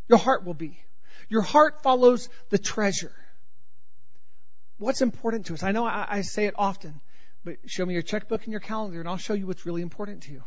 your 0.08 0.20
heart 0.20 0.46
will 0.46 0.54
be. 0.54 0.80
Your 1.30 1.42
heart 1.42 1.82
follows 1.82 2.30
the 2.50 2.60
treasure. 2.60 3.14
What's 4.80 5.02
important 5.02 5.48
to 5.48 5.54
us? 5.54 5.62
I 5.62 5.72
know 5.72 5.86
I, 5.86 6.08
I 6.10 6.22
say 6.22 6.46
it 6.46 6.54
often, 6.58 7.02
but 7.44 7.58
show 7.66 7.86
me 7.86 7.94
your 7.94 8.02
checkbook 8.02 8.46
and 8.46 8.52
your 8.52 8.62
calendar, 8.62 9.00
and 9.00 9.08
I'll 9.08 9.18
show 9.18 9.34
you 9.34 9.46
what's 9.46 9.66
really 9.66 9.82
important 9.82 10.24
to 10.24 10.32
you. 10.32 10.44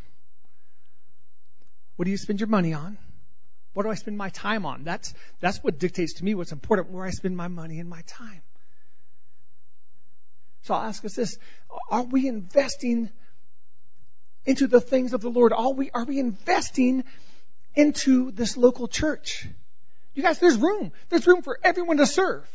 What 1.96 2.06
do 2.06 2.10
you 2.10 2.16
spend 2.16 2.40
your 2.40 2.48
money 2.48 2.72
on? 2.72 2.96
What 3.74 3.84
do 3.84 3.90
I 3.90 3.94
spend 3.94 4.16
my 4.16 4.30
time 4.30 4.64
on? 4.64 4.84
That's, 4.84 5.12
that's 5.40 5.58
what 5.58 5.78
dictates 5.78 6.14
to 6.14 6.24
me 6.24 6.34
what's 6.34 6.52
important, 6.52 6.90
where 6.90 7.04
I 7.04 7.10
spend 7.10 7.36
my 7.36 7.48
money 7.48 7.78
and 7.78 7.88
my 7.88 8.02
time. 8.06 8.42
So 10.62 10.74
I'll 10.74 10.88
ask 10.88 11.04
us 11.04 11.14
this. 11.14 11.38
Are 11.90 12.02
we 12.02 12.26
investing 12.26 13.10
into 14.46 14.66
the 14.66 14.80
things 14.80 15.12
of 15.12 15.20
the 15.20 15.30
Lord? 15.30 15.52
Are 15.52 15.72
we, 15.72 15.90
are 15.90 16.04
we 16.04 16.18
investing 16.18 17.04
into 17.74 18.30
this 18.30 18.56
local 18.56 18.88
church? 18.88 19.46
You 20.14 20.22
guys, 20.22 20.38
there's 20.38 20.56
room. 20.56 20.92
There's 21.10 21.26
room 21.26 21.42
for 21.42 21.58
everyone 21.62 21.98
to 21.98 22.06
serve. 22.06 22.48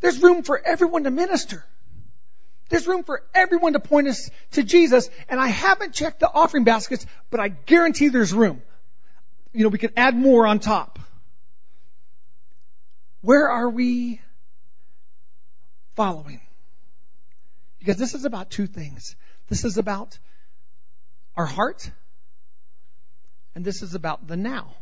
There's 0.00 0.22
room 0.22 0.42
for 0.42 0.58
everyone 0.58 1.04
to 1.04 1.10
minister. 1.10 1.64
There's 2.68 2.86
room 2.86 3.04
for 3.04 3.22
everyone 3.34 3.74
to 3.74 3.80
point 3.80 4.08
us 4.08 4.30
to 4.52 4.62
Jesus. 4.62 5.08
And 5.28 5.40
I 5.40 5.48
haven't 5.48 5.94
checked 5.94 6.20
the 6.20 6.30
offering 6.32 6.64
baskets, 6.64 7.06
but 7.30 7.40
I 7.40 7.48
guarantee 7.48 8.08
there's 8.08 8.32
room. 8.32 8.62
You 9.52 9.62
know, 9.62 9.68
we 9.68 9.78
could 9.78 9.92
add 9.96 10.16
more 10.16 10.46
on 10.46 10.58
top. 10.58 10.98
Where 13.20 13.48
are 13.48 13.70
we 13.70 14.20
following? 15.94 16.40
Because 17.78 17.96
this 17.96 18.14
is 18.14 18.24
about 18.24 18.50
two 18.50 18.66
things. 18.66 19.16
This 19.48 19.64
is 19.64 19.78
about 19.78 20.18
our 21.36 21.46
heart, 21.46 21.90
and 23.54 23.64
this 23.64 23.82
is 23.82 23.94
about 23.94 24.26
the 24.26 24.36
now. 24.36 24.74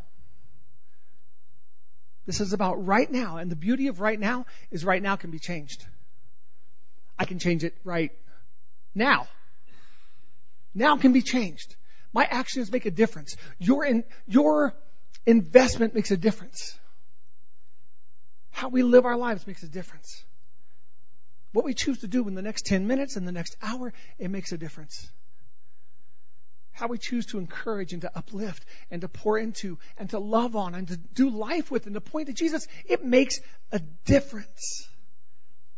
This 2.27 2.41
is 2.41 2.53
about 2.53 2.87
right 2.87 3.11
now. 3.11 3.37
And 3.37 3.51
the 3.51 3.57
beauty 3.57 3.89
of 3.89 4.01
right 4.01 4.19
now 4.19 4.47
is 4.71 4.85
right 4.85 5.03
now 5.03 5.17
can 5.17 5.31
be 5.31 5.39
changed. 5.39 5.85
I 7.19 7.25
can 7.25 7.39
change 7.39 7.65
it 7.65 7.75
right 7.85 8.13
now. 8.95 9.29
Now 10.75 10.97
can 10.97 11.13
be 11.13 11.23
changed. 11.23 11.77
My 12.13 12.25
actions 12.25 12.71
make 12.71 12.87
a 12.87 12.91
difference. 12.91 13.37
Your, 13.59 13.85
in, 13.85 14.05
your 14.27 14.75
investment 15.27 15.95
makes 15.95 16.11
a 16.11 16.17
difference. 16.17 16.79
How 18.51 18.69
we 18.69 18.83
live 18.83 19.05
our 19.05 19.17
lives 19.17 19.47
makes 19.47 19.63
a 19.63 19.69
difference. 19.69 20.25
What 21.53 21.65
we 21.65 21.75
choose 21.75 22.01
to 22.01 22.09
do 22.09 22.27
in 22.27 22.35
the 22.35 22.43
next 22.43 22.67
10 22.67 22.87
minutes 22.87 23.17
and 23.17 23.27
the 23.27 23.33
next 23.33 23.57
hour, 23.63 23.93
it 24.19 24.31
makes 24.31 24.53
a 24.53 24.59
difference. 24.59 25.09
How 26.75 26.89
we 26.89 26.99
choose 26.99 27.27
to 27.27 27.39
encourage 27.39 27.93
and 27.93 28.03
to 28.03 28.11
uplift 28.17 28.67
and 28.91 29.01
to 29.03 29.09
pour 29.09 29.39
into 29.39 29.79
and 29.97 30.11
to 30.11 30.19
love 30.19 30.57
on 30.57 30.75
and 30.75 30.89
to 30.89 30.97
do 30.97 31.31
life 31.31 31.71
with 31.71 31.87
and 31.87 31.95
to 31.95 32.01
point 32.01 32.27
to 32.27 32.33
Jesus, 32.33 32.67
it 32.85 33.05
makes 33.05 33.41
a 33.73 33.79
difference. 34.05 34.89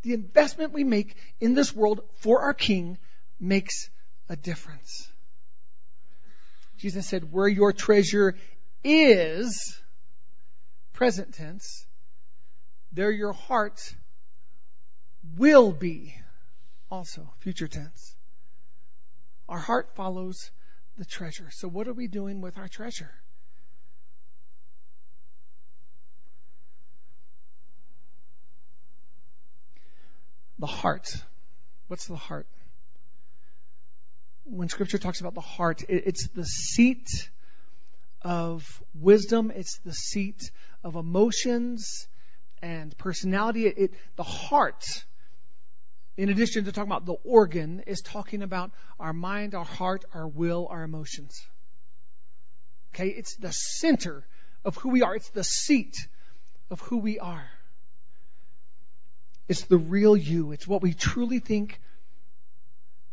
The 0.03 0.15
investment 0.15 0.73
we 0.73 0.85
make 0.85 1.15
in 1.39 1.55
this 1.55 1.75
world 1.75 2.01
for 2.21 2.43
our 2.43 2.55
King 2.55 2.99
makes 3.39 3.91
a 4.29 4.37
difference. 4.37 5.09
Jesus 6.79 7.07
said, 7.07 7.31
where 7.31 7.49
your 7.49 7.73
treasure 7.73 8.37
is, 8.83 9.79
present 10.93 11.35
tense, 11.35 11.87
there 12.93 13.11
your 13.11 13.33
heart 13.33 13.95
will 15.37 15.73
be, 15.73 16.15
also, 16.91 17.33
future 17.41 17.69
tense. 17.69 18.15
Our 19.49 19.59
heart 19.59 19.95
follows 19.95 20.51
the 20.97 21.05
treasure. 21.05 21.49
So 21.51 21.69
what 21.69 21.89
are 21.89 21.93
we 21.93 22.07
doing 22.09 22.41
with 22.41 22.59
our 22.59 22.69
treasure? 22.69 23.11
The 30.59 30.67
heart. 30.67 31.09
What's 31.89 32.07
the 32.07 32.17
heart? 32.17 32.47
when 34.47 34.69
scripture 34.69 34.99
talks 34.99 35.21
about 35.21 35.35
the 35.35 35.41
heart, 35.41 35.83
it's 35.89 36.29
the 36.29 36.45
seat 36.45 37.31
of 38.23 38.83
wisdom, 38.95 39.53
it's 39.55 39.79
the 39.79 39.93
seat 39.93 40.51
of 40.85 40.95
emotions 40.95 42.07
and 42.63 42.97
personality. 42.97 43.67
It, 43.67 43.95
the 44.15 44.23
heart, 44.23 45.05
in 46.17 46.29
addition 46.31 46.65
to 46.65 46.73
talking 46.73 46.91
about 46.91 47.05
the 47.05 47.17
organ, 47.25 47.83
is 47.87 48.01
talking 48.01 48.43
about 48.43 48.71
our 48.99 49.13
mind, 49.13 49.55
our 49.55 49.65
heart, 49.65 50.05
our 50.15 50.27
will, 50.27 50.67
our 50.71 50.83
emotions. 50.83 51.45
Okay, 52.95 53.09
it's 53.09 53.37
the 53.37 53.53
center 53.53 54.27
of 54.65 54.77
who 54.77 54.89
we 54.89 55.03
are. 55.03 55.15
It's 55.15 55.29
the 55.31 55.45
seat 55.45 55.97
of 56.71 56.81
who 56.81 56.99
we 56.99 57.19
are. 57.19 57.49
It's 59.49 59.65
the 59.67 59.77
real 59.77 60.17
you. 60.17 60.53
It's 60.53 60.67
what 60.67 60.83
we 60.83 60.95
truly 60.95 61.39
think 61.39 61.81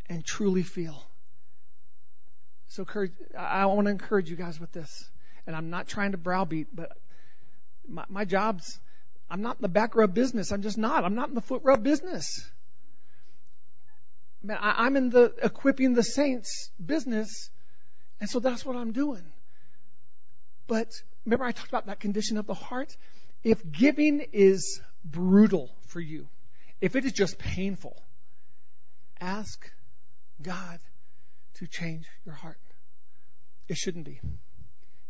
and 0.09 0.23
truly 0.23 0.63
feel. 0.63 1.03
So 2.69 2.85
I 3.37 3.65
want 3.67 3.85
to 3.85 3.91
encourage 3.91 4.29
you 4.29 4.35
guys 4.35 4.59
with 4.59 4.71
this. 4.71 5.09
And 5.45 5.55
I'm 5.55 5.69
not 5.69 5.87
trying 5.87 6.13
to 6.13 6.17
browbeat, 6.17 6.73
but 6.73 6.97
my, 7.87 8.05
my 8.07 8.25
job's, 8.25 8.79
I'm 9.29 9.41
not 9.41 9.57
in 9.57 9.61
the 9.61 9.67
back 9.67 9.95
rub 9.95 10.13
business. 10.13 10.51
I'm 10.51 10.61
just 10.61 10.77
not. 10.77 11.03
I'm 11.03 11.15
not 11.15 11.29
in 11.29 11.35
the 11.35 11.41
foot 11.41 11.61
rub 11.63 11.83
business. 11.83 12.49
I'm 14.49 14.97
in 14.97 15.09
the 15.09 15.33
equipping 15.41 15.93
the 15.93 16.03
saints 16.03 16.69
business. 16.83 17.49
And 18.19 18.29
so 18.29 18.39
that's 18.39 18.65
what 18.65 18.75
I'm 18.75 18.91
doing. 18.91 19.23
But 20.67 20.89
remember 21.25 21.45
I 21.45 21.51
talked 21.51 21.69
about 21.69 21.87
that 21.87 21.99
condition 21.99 22.37
of 22.37 22.45
the 22.45 22.53
heart? 22.53 22.95
If 23.43 23.69
giving 23.71 24.25
is 24.31 24.81
brutal 25.03 25.69
for 25.87 25.99
you, 25.99 26.27
if 26.81 26.95
it 26.95 27.05
is 27.05 27.11
just 27.11 27.37
painful, 27.37 28.01
ask 29.19 29.69
God 30.41 30.79
to 31.55 31.67
change 31.67 32.05
your 32.25 32.35
heart. 32.35 32.59
It 33.67 33.77
shouldn't 33.77 34.05
be. 34.05 34.19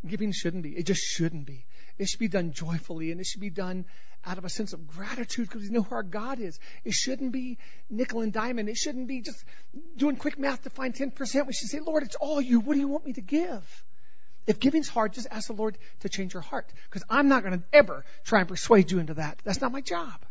Giving 0.06 0.32
shouldn't 0.32 0.64
be. 0.64 0.72
It 0.72 0.86
just 0.86 1.02
shouldn't 1.02 1.46
be. 1.46 1.66
It 1.98 2.08
should 2.08 2.20
be 2.20 2.28
done 2.28 2.52
joyfully 2.52 3.12
and 3.12 3.22
it 3.22 3.26
should 3.26 3.42
be 3.42 3.50
done 3.50 3.86
out 4.26 4.38
of 4.38 4.46
a 4.46 4.50
sense 4.50 4.74
of 4.74 4.88
gratitude 4.88 5.50
because 5.50 5.64
we 5.64 5.70
know 5.70 5.84
who 5.84 5.96
our 5.96 6.04
God 6.04 6.40
is. 6.40 6.60
It 6.84 6.94
shouldn't 6.94 7.32
be 7.32 7.58
nickel 7.90 8.22
and 8.22 8.32
diamond. 8.32 8.70
It 8.70 8.78
shouldn't 8.78 9.08
be 9.08 9.22
just 9.22 9.44
doing 9.98 10.16
quick 10.16 10.40
math 10.40 10.64
to 10.64 10.70
find 10.70 10.94
10%. 10.94 11.46
We 11.46 11.54
should 11.54 11.70
say, 11.70 11.80
Lord, 11.80 12.04
it's 12.04 12.16
all 12.16 12.42
you. 12.42 12.60
What 12.60 12.74
do 12.74 12.80
you 12.80 12.88
want 12.88 13.06
me 13.06 13.14
to 13.14 13.22
give? 13.22 13.84
If 14.48 14.60
giving's 14.60 14.90
hard, 14.90 15.14
just 15.14 15.28
ask 15.32 15.48
the 15.48 15.54
Lord 15.54 15.78
to 16.02 16.10
change 16.10 16.34
your 16.34 16.42
heart 16.42 16.72
because 16.90 17.04
I'm 17.10 17.28
not 17.28 17.44
going 17.44 17.60
to 17.60 17.66
ever 17.72 18.06
try 18.24 18.40
and 18.40 18.48
persuade 18.48 18.92
you 18.92 19.00
into 19.00 19.16
that. 19.16 19.40
That's 19.44 19.62
not 19.62 19.72
my 19.72 19.82
job. 19.82 20.26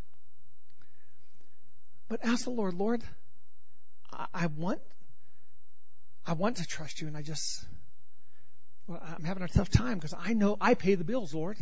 But 2.09 2.21
ask 2.25 2.45
the 2.45 2.51
Lord, 2.51 2.75
Lord, 2.75 3.03
I, 4.13 4.27
I 4.35 4.47
want 4.47 4.81
I 6.25 6.35
want 6.35 6.59
to 6.59 6.65
trust 6.65 7.01
you, 7.01 7.09
and 7.09 7.17
I 7.17 7.23
just, 7.23 7.65
well, 8.87 9.01
I'm 9.03 9.25
having 9.25 9.43
a 9.43 9.49
tough 9.49 9.71
time 9.71 9.99
because 9.99 10.15
I 10.19 10.33
know 10.33 10.57
I 10.61 10.75
pay 10.75 10.95
the 10.95 11.05
bills, 11.05 11.35
Lord. 11.35 11.57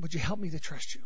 Would 0.00 0.14
you 0.14 0.20
help 0.20 0.38
me 0.38 0.50
to 0.50 0.60
trust 0.60 0.94
you? 0.94 1.00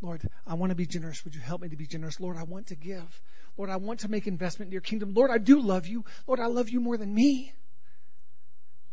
Lord, 0.00 0.22
I 0.46 0.54
want 0.54 0.70
to 0.70 0.76
be 0.76 0.86
generous. 0.86 1.24
Would 1.24 1.34
you 1.34 1.40
help 1.40 1.60
me 1.60 1.68
to 1.68 1.76
be 1.76 1.86
generous? 1.86 2.20
Lord, 2.20 2.36
I 2.36 2.44
want 2.44 2.68
to 2.68 2.76
give. 2.76 3.20
Lord, 3.56 3.70
I 3.70 3.76
want 3.76 4.00
to 4.00 4.08
make 4.08 4.28
investment 4.28 4.68
in 4.68 4.72
your 4.72 4.80
kingdom. 4.80 5.12
Lord, 5.14 5.30
I 5.30 5.38
do 5.38 5.60
love 5.60 5.88
you. 5.88 6.04
Lord, 6.28 6.38
I 6.38 6.46
love 6.46 6.70
you 6.70 6.80
more 6.80 6.96
than 6.96 7.12
me. 7.12 7.52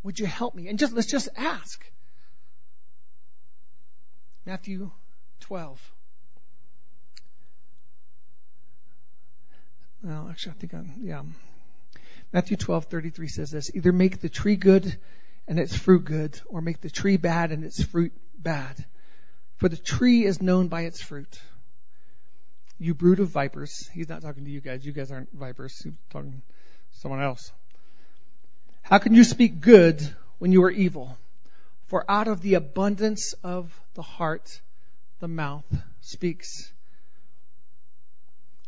Would 0.02 0.20
you 0.20 0.26
help 0.26 0.56
me? 0.56 0.68
And 0.68 0.80
just 0.80 0.94
let's 0.94 1.08
just 1.08 1.30
ask. 1.36 1.86
Matthew 4.46 4.92
12. 5.42 5.94
Well, 10.04 10.28
actually, 10.30 10.52
I 10.52 10.56
think 10.56 10.74
I'm, 10.74 10.94
yeah. 11.02 11.24
Matthew 12.32 12.58
12:33 12.58 13.30
says 13.30 13.52
this: 13.52 13.72
Either 13.74 13.92
make 13.92 14.20
the 14.20 14.30
tree 14.30 14.56
good 14.56 14.98
and 15.48 15.60
its 15.60 15.76
fruit 15.76 16.06
good, 16.06 16.40
or 16.48 16.62
make 16.62 16.82
the 16.82 16.90
tree 16.90 17.18
bad 17.18 17.52
and 17.52 17.64
its 17.64 17.84
fruit 17.84 18.14
bad. 18.38 18.86
For 19.58 19.70
the 19.70 19.78
tree 19.78 20.26
is 20.26 20.42
known 20.42 20.68
by 20.68 20.82
its 20.82 21.02
fruit. 21.02 21.40
You 22.78 22.94
brood 22.94 23.20
of 23.20 23.30
vipers. 23.30 23.88
He's 23.94 24.10
not 24.10 24.22
talking 24.22 24.44
to 24.44 24.52
you 24.52 24.60
guys. 24.60 24.86
You 24.86 24.92
guys 24.92 25.12
aren't 25.12 25.32
vipers. 25.32 25.78
He's 25.82 25.94
talking 26.10 26.32
to 26.32 27.00
someone 27.00 27.22
else. 27.22 27.52
How 28.82 28.98
can 28.98 29.14
you 29.14 29.24
speak 29.24 29.62
good 29.62 30.02
when 30.40 30.52
you 30.52 30.64
are 30.64 30.72
evil? 30.72 31.18
For 31.88 32.04
out 32.10 32.28
of 32.28 32.42
the 32.42 32.56
abundance 32.56 33.34
of 33.44 33.80
the 33.94 34.02
heart, 34.02 34.62
the 35.20 35.28
mouth 35.28 35.66
speaks 36.02 36.72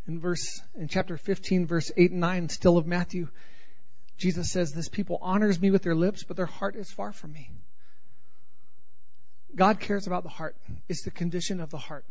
in 0.07 0.19
verse 0.19 0.61
in 0.75 0.87
chapter 0.87 1.17
15 1.17 1.67
verse 1.67 1.91
8 1.95 2.11
and 2.11 2.19
9 2.19 2.49
still 2.49 2.77
of 2.77 2.87
Matthew 2.87 3.27
Jesus 4.17 4.51
says 4.51 4.71
this 4.71 4.89
people 4.89 5.19
honors 5.21 5.59
me 5.59 5.71
with 5.71 5.83
their 5.83 5.95
lips 5.95 6.23
but 6.23 6.37
their 6.37 6.45
heart 6.45 6.75
is 6.75 6.89
far 6.91 7.11
from 7.11 7.33
me. 7.33 7.51
God 9.55 9.79
cares 9.79 10.05
about 10.05 10.23
the 10.23 10.29
heart. 10.29 10.55
It's 10.87 11.03
the 11.03 11.11
condition 11.11 11.61
of 11.61 11.69
the 11.69 11.77
heart. 11.77 12.05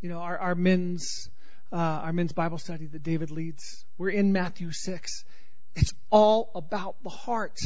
You 0.00 0.08
know 0.08 0.18
our, 0.18 0.38
our 0.38 0.54
men's 0.54 1.28
uh, 1.72 1.76
our 1.76 2.12
men's 2.12 2.32
Bible 2.32 2.58
study 2.58 2.86
that 2.86 3.02
David 3.02 3.30
leads 3.30 3.84
we're 3.98 4.10
in 4.10 4.32
Matthew 4.32 4.72
6 4.72 5.24
it's 5.74 5.92
all 6.10 6.50
about 6.54 6.96
the 7.02 7.10
heart. 7.10 7.58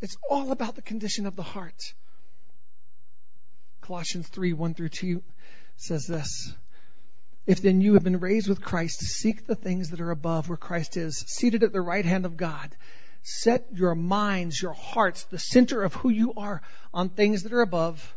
It's 0.00 0.16
all 0.28 0.52
about 0.52 0.76
the 0.76 0.82
condition 0.82 1.26
of 1.26 1.36
the 1.36 1.42
heart. 1.42 1.94
Colossians 3.80 4.28
3 4.28 4.52
1 4.52 4.74
through 4.74 4.90
2 4.90 5.22
says 5.76 6.06
this 6.06 6.54
if 7.46 7.62
then 7.62 7.80
you 7.80 7.94
have 7.94 8.04
been 8.04 8.20
raised 8.20 8.48
with 8.48 8.60
Christ, 8.60 9.00
seek 9.00 9.46
the 9.46 9.54
things 9.54 9.90
that 9.90 10.00
are 10.00 10.10
above 10.10 10.48
where 10.48 10.58
Christ 10.58 10.96
is, 10.96 11.24
seated 11.26 11.62
at 11.62 11.72
the 11.72 11.80
right 11.80 12.04
hand 12.04 12.26
of 12.26 12.36
God. 12.36 12.74
Set 13.22 13.66
your 13.72 13.94
minds, 13.94 14.60
your 14.60 14.72
hearts, 14.72 15.24
the 15.24 15.38
center 15.38 15.82
of 15.82 15.94
who 15.94 16.08
you 16.08 16.32
are 16.36 16.62
on 16.92 17.10
things 17.10 17.42
that 17.42 17.52
are 17.52 17.60
above, 17.60 18.16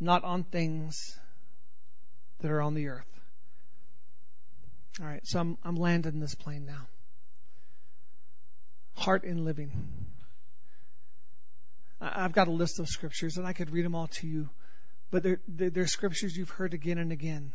not 0.00 0.24
on 0.24 0.44
things 0.44 1.18
that 2.40 2.50
are 2.50 2.62
on 2.62 2.74
the 2.74 2.88
earth. 2.88 3.06
All 5.00 5.06
right, 5.06 5.24
so 5.24 5.38
I'm, 5.38 5.58
I'm 5.62 5.76
landing 5.76 6.18
this 6.18 6.34
plane 6.34 6.66
now. 6.66 6.88
Heart 8.94 9.24
in 9.24 9.44
living. 9.44 9.70
I've 12.00 12.32
got 12.32 12.48
a 12.48 12.52
list 12.52 12.80
of 12.80 12.88
scriptures, 12.88 13.36
and 13.36 13.46
I 13.46 13.52
could 13.52 13.70
read 13.70 13.84
them 13.84 13.94
all 13.94 14.08
to 14.08 14.26
you, 14.26 14.48
but 15.10 15.22
they're, 15.22 15.40
they're 15.46 15.86
scriptures 15.86 16.36
you've 16.36 16.50
heard 16.50 16.74
again 16.74 16.98
and 16.98 17.12
again. 17.12 17.52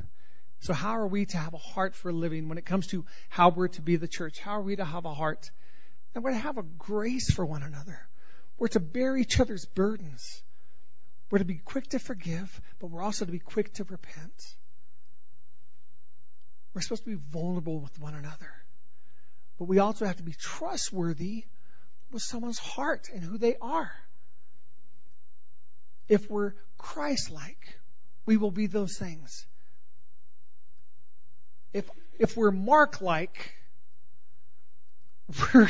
So 0.63 0.71
how 0.71 0.91
are 0.91 1.07
we 1.07 1.25
to 1.25 1.37
have 1.37 1.53
a 1.53 1.57
heart 1.57 1.93
for 1.93 2.13
living 2.13 2.47
when 2.47 2.57
it 2.57 2.65
comes 2.65 2.87
to 2.87 3.03
how 3.27 3.49
we're 3.49 3.67
to 3.67 3.81
be 3.81 3.97
the 3.97 4.07
church? 4.07 4.39
How 4.39 4.51
are 4.51 4.61
we 4.61 4.77
to 4.77 4.85
have 4.85 5.03
a 5.03 5.13
heart? 5.13 5.51
And 6.15 6.23
we're 6.23 6.31
to 6.31 6.37
have 6.37 6.57
a 6.57 6.63
grace 6.63 7.33
for 7.33 7.45
one 7.45 7.63
another. 7.63 7.99
We're 8.57 8.69
to 8.69 8.79
bear 8.79 9.17
each 9.17 9.41
other's 9.41 9.65
burdens. 9.65 10.41
We're 11.29 11.39
to 11.39 11.45
be 11.45 11.57
quick 11.57 11.89
to 11.89 11.99
forgive, 11.99 12.61
but 12.79 12.87
we're 12.87 13.01
also 13.01 13.25
to 13.25 13.31
be 13.33 13.39
quick 13.39 13.73
to 13.73 13.83
repent. 13.83 14.55
We're 16.73 16.79
supposed 16.79 17.03
to 17.03 17.09
be 17.09 17.21
vulnerable 17.31 17.81
with 17.81 17.99
one 17.99 18.15
another. 18.15 18.53
But 19.59 19.65
we 19.65 19.79
also 19.79 20.05
have 20.05 20.17
to 20.17 20.23
be 20.23 20.31
trustworthy 20.39 21.43
with 22.09 22.21
someone's 22.21 22.59
heart 22.59 23.09
and 23.13 23.21
who 23.21 23.37
they 23.37 23.57
are. 23.61 23.91
If 26.07 26.29
we're 26.29 26.53
Christ 26.77 27.31
like, 27.31 27.75
we 28.25 28.37
will 28.37 28.51
be 28.51 28.67
those 28.67 28.95
things 28.95 29.45
if 31.73 31.89
if 32.19 32.37
we're 32.37 32.51
Mark 32.51 33.01
like, 33.01 33.53
we're 35.53 35.69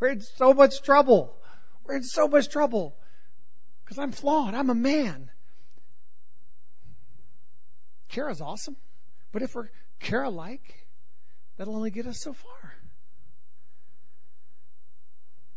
we're 0.00 0.08
in 0.08 0.20
so 0.20 0.52
much 0.54 0.82
trouble. 0.82 1.34
We're 1.84 1.96
in 1.96 2.02
so 2.04 2.28
much 2.28 2.48
trouble. 2.48 2.96
Because 3.84 3.98
I'm 3.98 4.12
flawed. 4.12 4.54
I'm 4.54 4.70
a 4.70 4.74
man. 4.74 5.30
Kara's 8.08 8.40
awesome. 8.40 8.76
But 9.32 9.42
if 9.42 9.54
we're 9.54 9.68
Kara 10.00 10.30
like, 10.30 10.86
that'll 11.56 11.76
only 11.76 11.90
get 11.90 12.06
us 12.06 12.20
so 12.20 12.32
far. 12.32 12.74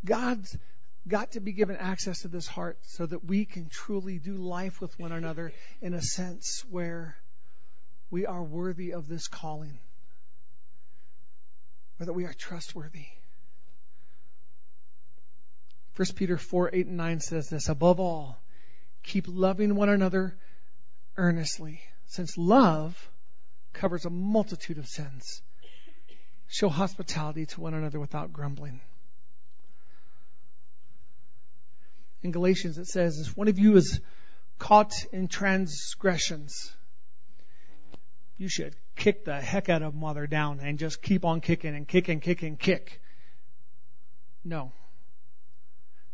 God's 0.04 0.56
got 1.08 1.32
to 1.32 1.40
be 1.40 1.52
given 1.52 1.76
access 1.76 2.22
to 2.22 2.28
this 2.28 2.46
heart 2.46 2.78
so 2.82 3.06
that 3.06 3.24
we 3.24 3.44
can 3.44 3.68
truly 3.68 4.18
do 4.18 4.34
life 4.34 4.80
with 4.80 4.98
one 4.98 5.12
another 5.12 5.52
in 5.80 5.94
a 5.94 6.02
sense 6.02 6.64
where 6.70 7.16
we 8.10 8.26
are 8.26 8.42
worthy 8.42 8.92
of 8.92 9.08
this 9.08 9.28
calling, 9.28 9.78
or 11.98 12.06
that 12.06 12.12
we 12.12 12.24
are 12.24 12.34
trustworthy. 12.34 13.06
1 15.96 16.08
Peter 16.14 16.36
4 16.36 16.70
8 16.72 16.86
and 16.86 16.96
9 16.96 17.20
says 17.20 17.48
this 17.48 17.68
Above 17.68 18.00
all, 18.00 18.38
keep 19.02 19.24
loving 19.28 19.74
one 19.74 19.88
another 19.88 20.36
earnestly, 21.16 21.80
since 22.06 22.36
love 22.36 23.10
covers 23.72 24.04
a 24.04 24.10
multitude 24.10 24.78
of 24.78 24.86
sins. 24.86 25.42
Show 26.48 26.68
hospitality 26.68 27.46
to 27.46 27.60
one 27.60 27.74
another 27.74 27.98
without 27.98 28.32
grumbling. 28.32 28.80
In 32.22 32.30
Galatians, 32.30 32.78
it 32.78 32.86
says, 32.86 33.18
If 33.18 33.36
one 33.36 33.48
of 33.48 33.58
you 33.58 33.76
is 33.76 34.00
caught 34.58 34.92
in 35.12 35.28
transgressions, 35.28 36.72
you 38.38 38.48
should 38.48 38.74
kick 38.94 39.24
the 39.24 39.40
heck 39.40 39.68
out 39.68 39.82
of 39.82 39.94
they're 40.12 40.26
down 40.26 40.60
and 40.60 40.78
just 40.78 41.02
keep 41.02 41.24
on 41.24 41.40
kicking 41.40 41.74
and 41.74 41.88
kick 41.88 42.08
and 42.08 42.20
kick 42.20 42.42
kick. 42.58 43.00
No. 44.44 44.72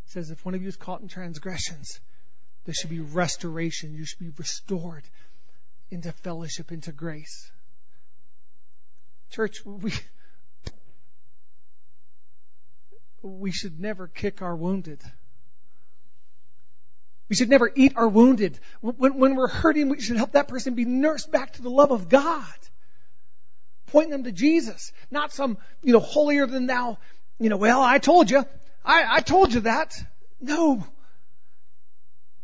It 0.06 0.10
says 0.10 0.30
if 0.30 0.44
one 0.44 0.54
of 0.54 0.62
you 0.62 0.68
is 0.68 0.76
caught 0.76 1.00
in 1.00 1.08
transgressions, 1.08 2.00
there 2.64 2.74
should 2.74 2.90
be 2.90 3.00
restoration. 3.00 3.94
You 3.94 4.04
should 4.04 4.20
be 4.20 4.32
restored 4.38 5.04
into 5.90 6.12
fellowship, 6.12 6.70
into 6.70 6.92
grace. 6.92 7.50
Church, 9.30 9.64
we 9.64 9.92
we 13.22 13.52
should 13.52 13.80
never 13.80 14.06
kick 14.06 14.42
our 14.42 14.54
wounded. 14.54 15.00
We 17.32 17.36
should 17.36 17.48
never 17.48 17.72
eat 17.74 17.94
our 17.96 18.08
wounded. 18.08 18.60
When, 18.82 19.18
when 19.18 19.36
we're 19.36 19.48
hurting, 19.48 19.88
we 19.88 20.02
should 20.02 20.18
help 20.18 20.32
that 20.32 20.48
person 20.48 20.74
be 20.74 20.84
nursed 20.84 21.32
back 21.32 21.54
to 21.54 21.62
the 21.62 21.70
love 21.70 21.90
of 21.90 22.10
God. 22.10 22.44
Point 23.86 24.10
them 24.10 24.24
to 24.24 24.32
Jesus, 24.32 24.92
not 25.10 25.32
some, 25.32 25.56
you 25.82 25.94
know, 25.94 25.98
holier 25.98 26.46
than 26.46 26.66
thou, 26.66 26.98
you 27.40 27.48
know, 27.48 27.56
well, 27.56 27.80
I 27.80 27.96
told 28.00 28.30
you. 28.30 28.44
I, 28.84 29.16
I 29.16 29.20
told 29.20 29.54
you 29.54 29.60
that. 29.60 29.94
No. 30.42 30.84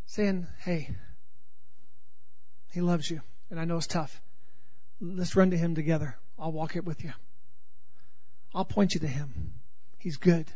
Saying, 0.07 0.47
hey, 0.61 0.89
he 2.73 2.81
loves 2.81 3.11
you, 3.11 3.21
and 3.51 3.61
I 3.61 3.67
know 3.67 3.77
it's 3.77 3.87
tough. 3.87 4.23
Let's 5.03 5.37
run 5.37 5.51
to 5.51 5.59
him 5.59 5.75
together. 5.75 6.17
I'll 6.39 6.53
walk 6.53 6.77
it 6.77 6.87
with 6.87 7.05
you. 7.05 7.13
I'll 8.55 8.65
point 8.65 8.95
you 8.95 9.01
to 9.01 9.07
him. 9.07 9.53
He's 9.99 10.17
good. 10.17 10.51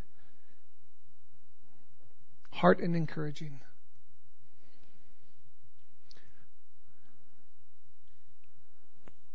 Heart 2.51 2.81
and 2.81 2.97
encouraging. 2.97 3.61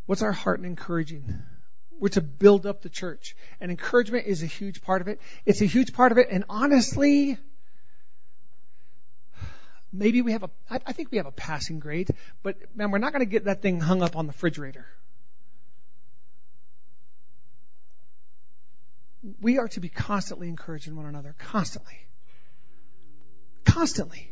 What's 0.08 0.22
our 0.24 0.32
heart 0.32 0.60
and 0.60 0.66
encouraging? 0.66 1.44
We're 2.00 2.10
to 2.10 2.22
build 2.22 2.66
up 2.66 2.82
the 2.82 2.90
church. 2.90 3.36
And 3.62 3.70
encouragement 3.70 4.26
is 4.26 4.42
a 4.42 4.48
huge 4.48 4.82
part 4.82 5.02
of 5.02 5.08
it. 5.08 5.22
It's 5.46 5.62
a 5.62 5.66
huge 5.66 5.94
part 5.94 6.12
of 6.12 6.18
it. 6.18 6.30
And 6.32 6.46
honestly, 6.50 7.38
maybe 9.92 10.22
we 10.22 10.32
have 10.32 10.44
a, 10.44 10.50
I 10.70 10.94
think 10.94 11.12
we 11.12 11.18
have 11.18 11.28
a 11.28 11.32
passing 11.32 11.80
grade, 11.80 12.10
but 12.42 12.56
man, 12.76 12.92
we're 12.92 13.00
not 13.00 13.12
going 13.12 13.26
to 13.26 13.30
get 13.30 13.46
that 13.46 13.62
thing 13.62 13.80
hung 13.80 14.02
up 14.02 14.16
on 14.16 14.28
the 14.28 14.32
refrigerator. 14.32 14.88
We 19.42 19.58
are 19.58 19.68
to 19.70 19.82
be 19.82 19.90
constantly 19.90 20.48
encouraging 20.48 20.96
one 20.96 21.06
another. 21.06 21.36
Constantly. 21.38 21.98
Constantly. 23.66 24.32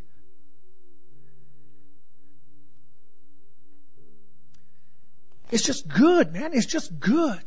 It's 5.51 5.63
just 5.63 5.87
good, 5.87 6.33
man. 6.33 6.51
It's 6.53 6.65
just 6.65 6.99
good. 6.99 7.43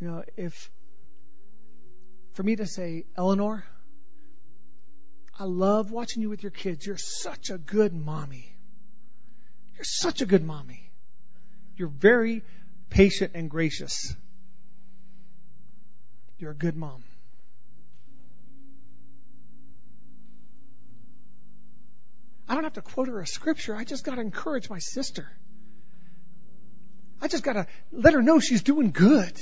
You 0.00 0.08
know, 0.08 0.24
if 0.36 0.70
for 2.32 2.42
me 2.42 2.56
to 2.56 2.66
say, 2.66 3.04
Eleanor, 3.16 3.64
I 5.38 5.44
love 5.44 5.90
watching 5.90 6.22
you 6.22 6.28
with 6.28 6.42
your 6.42 6.50
kids. 6.50 6.86
You're 6.86 6.96
such 6.96 7.50
a 7.50 7.58
good 7.58 7.92
mommy. 7.92 8.54
You're 9.76 9.84
such 9.84 10.20
a 10.20 10.26
good 10.26 10.44
mommy. 10.44 10.90
You're 11.76 11.88
very 11.88 12.42
patient 12.90 13.32
and 13.34 13.48
gracious. 13.48 14.14
You're 16.38 16.52
a 16.52 16.56
good 16.56 16.76
mom. 16.76 17.04
I 22.48 22.54
don't 22.54 22.64
have 22.64 22.74
to 22.74 22.82
quote 22.82 23.08
her 23.08 23.20
a 23.20 23.26
scripture. 23.26 23.76
I 23.76 23.84
just 23.84 24.04
got 24.04 24.14
to 24.14 24.20
encourage 24.20 24.70
my 24.70 24.78
sister. 24.78 25.28
I 27.20 27.28
just 27.28 27.44
got 27.44 27.54
to 27.54 27.66
let 27.92 28.14
her 28.14 28.22
know 28.22 28.40
she's 28.40 28.62
doing 28.62 28.90
good. 28.90 29.32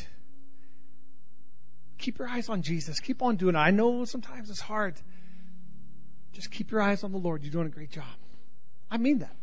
Keep 1.98 2.18
your 2.18 2.28
eyes 2.28 2.48
on 2.48 2.62
Jesus. 2.62 3.00
Keep 3.00 3.22
on 3.22 3.36
doing 3.36 3.54
it. 3.54 3.58
I 3.58 3.70
know 3.70 4.04
sometimes 4.04 4.50
it's 4.50 4.60
hard. 4.60 4.94
Just 6.32 6.50
keep 6.50 6.70
your 6.70 6.82
eyes 6.82 7.04
on 7.04 7.12
the 7.12 7.18
Lord. 7.18 7.42
You're 7.42 7.52
doing 7.52 7.66
a 7.66 7.70
great 7.70 7.90
job. 7.90 8.04
I 8.90 8.98
mean 8.98 9.20
that. 9.20 9.36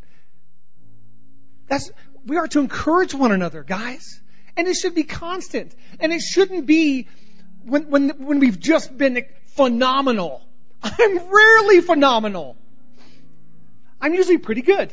That's, 1.67 1.91
we 2.25 2.37
are 2.37 2.47
to 2.49 2.59
encourage 2.59 3.13
one 3.13 3.31
another, 3.31 3.63
guys. 3.63 4.21
And 4.55 4.67
it 4.67 4.75
should 4.75 4.93
be 4.93 5.03
constant. 5.03 5.73
And 5.99 6.11
it 6.11 6.21
shouldn't 6.21 6.65
be 6.65 7.07
when, 7.63 7.89
when, 7.89 8.09
when 8.09 8.39
we've 8.39 8.59
just 8.59 8.95
been 8.95 9.25
phenomenal. 9.47 10.43
I'm 10.83 11.17
rarely 11.17 11.81
phenomenal. 11.81 12.57
I'm 14.03 14.13
usually 14.13 14.37
pretty 14.37 14.61
good. 14.61 14.91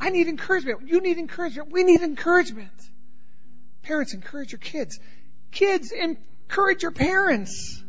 I 0.00 0.08
need 0.08 0.28
encouragement. 0.28 0.88
You 0.88 1.02
need 1.02 1.18
encouragement. 1.18 1.70
We 1.70 1.84
need 1.84 2.00
encouragement. 2.00 2.72
Parents, 3.82 4.14
encourage 4.14 4.52
your 4.52 4.60
kids. 4.60 4.98
Kids, 5.50 5.92
encourage 5.92 6.82
your 6.82 6.90
parents. 6.90 7.84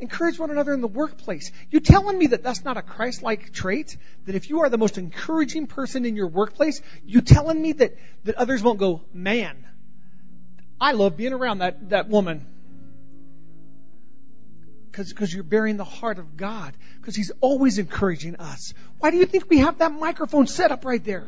Encourage 0.00 0.40
one 0.40 0.50
another 0.50 0.72
in 0.72 0.80
the 0.80 0.88
workplace. 0.88 1.52
You 1.70 1.78
telling 1.78 2.18
me 2.18 2.26
that 2.28 2.42
that's 2.42 2.64
not 2.64 2.76
a 2.76 2.82
Christ-like 2.82 3.52
trait? 3.52 3.96
That 4.26 4.34
if 4.34 4.50
you 4.50 4.62
are 4.62 4.68
the 4.68 4.78
most 4.78 4.98
encouraging 4.98 5.68
person 5.68 6.04
in 6.04 6.16
your 6.16 6.26
workplace, 6.26 6.82
you 7.04 7.20
telling 7.20 7.62
me 7.62 7.74
that, 7.74 7.96
that 8.24 8.34
others 8.34 8.60
won't 8.60 8.80
go, 8.80 9.02
man, 9.14 9.64
I 10.80 10.92
love 10.92 11.16
being 11.16 11.32
around 11.32 11.58
that, 11.58 11.90
that 11.90 12.08
woman 12.08 12.44
because 14.90 15.32
you're 15.32 15.42
bearing 15.42 15.76
the 15.76 15.84
heart 15.84 16.18
of 16.18 16.36
God, 16.36 16.74
because 17.00 17.14
He's 17.14 17.32
always 17.40 17.78
encouraging 17.78 18.36
us. 18.36 18.74
Why 18.98 19.10
do 19.10 19.16
you 19.16 19.26
think 19.26 19.48
we 19.48 19.58
have 19.58 19.78
that 19.78 19.92
microphone 19.92 20.46
set 20.46 20.72
up 20.72 20.84
right 20.84 21.02
there? 21.02 21.26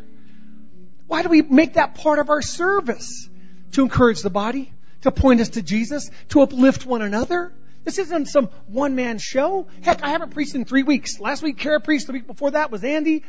Why 1.07 1.23
do 1.23 1.29
we 1.29 1.43
make 1.43 1.75
that 1.75 1.95
part 1.97 2.19
of 2.19 2.31
our 2.31 2.43
service? 2.43 3.29
To 3.73 3.83
encourage 3.83 4.21
the 4.21 4.31
body, 4.31 4.73
to 5.03 5.11
point 5.11 5.41
us 5.41 5.51
to 5.51 5.63
Jesus, 5.63 6.11
to 6.31 6.43
uplift 6.43 6.85
one 6.85 7.01
another. 7.01 7.53
This 7.85 7.99
isn't 7.99 8.27
some 8.27 8.47
one 8.67 8.95
man 8.95 9.19
show. 9.19 9.67
Heck, 9.83 10.03
I 10.05 10.11
haven't 10.11 10.31
preached 10.31 10.55
in 10.55 10.65
three 10.65 10.83
weeks. 10.83 11.19
Last 11.19 11.43
week, 11.43 11.59
Kara 11.59 11.81
preached. 11.81 12.07
The 12.07 12.13
week 12.13 12.27
before 12.27 12.51
that 12.53 12.71
was 12.71 12.85
Andy. 12.85 13.25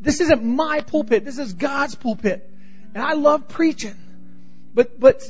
This 0.00 0.20
isn't 0.20 0.42
my 0.42 0.80
pulpit. 0.80 1.24
This 1.24 1.38
is 1.38 1.52
God's 1.52 1.94
pulpit. 1.94 2.48
And 2.94 3.02
I 3.02 3.12
love 3.12 3.48
preaching. 3.48 3.94
But, 4.74 4.98
but 4.98 5.22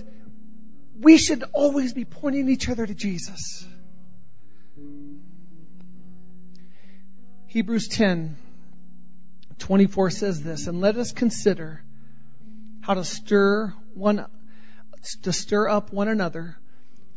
we 1.01 1.19
should 1.19 1.45
always 1.53 1.93
be 1.93 2.05
pointing 2.05 2.49
each 2.49 2.69
other 2.69 2.87
to 2.87 2.95
Jesus. 2.95 3.67
Hebrews 7.53 7.89
10 7.89 8.39
24 9.59 10.09
says 10.09 10.43
this, 10.43 10.69
and 10.69 10.81
let 10.81 10.97
us 10.97 11.13
consider 11.13 11.83
how 12.81 12.95
to 12.95 13.05
stir 13.05 13.75
one 13.93 14.25
to 15.21 15.33
stir 15.35 15.69
up 15.69 15.93
one 15.93 16.09
another 16.09 16.57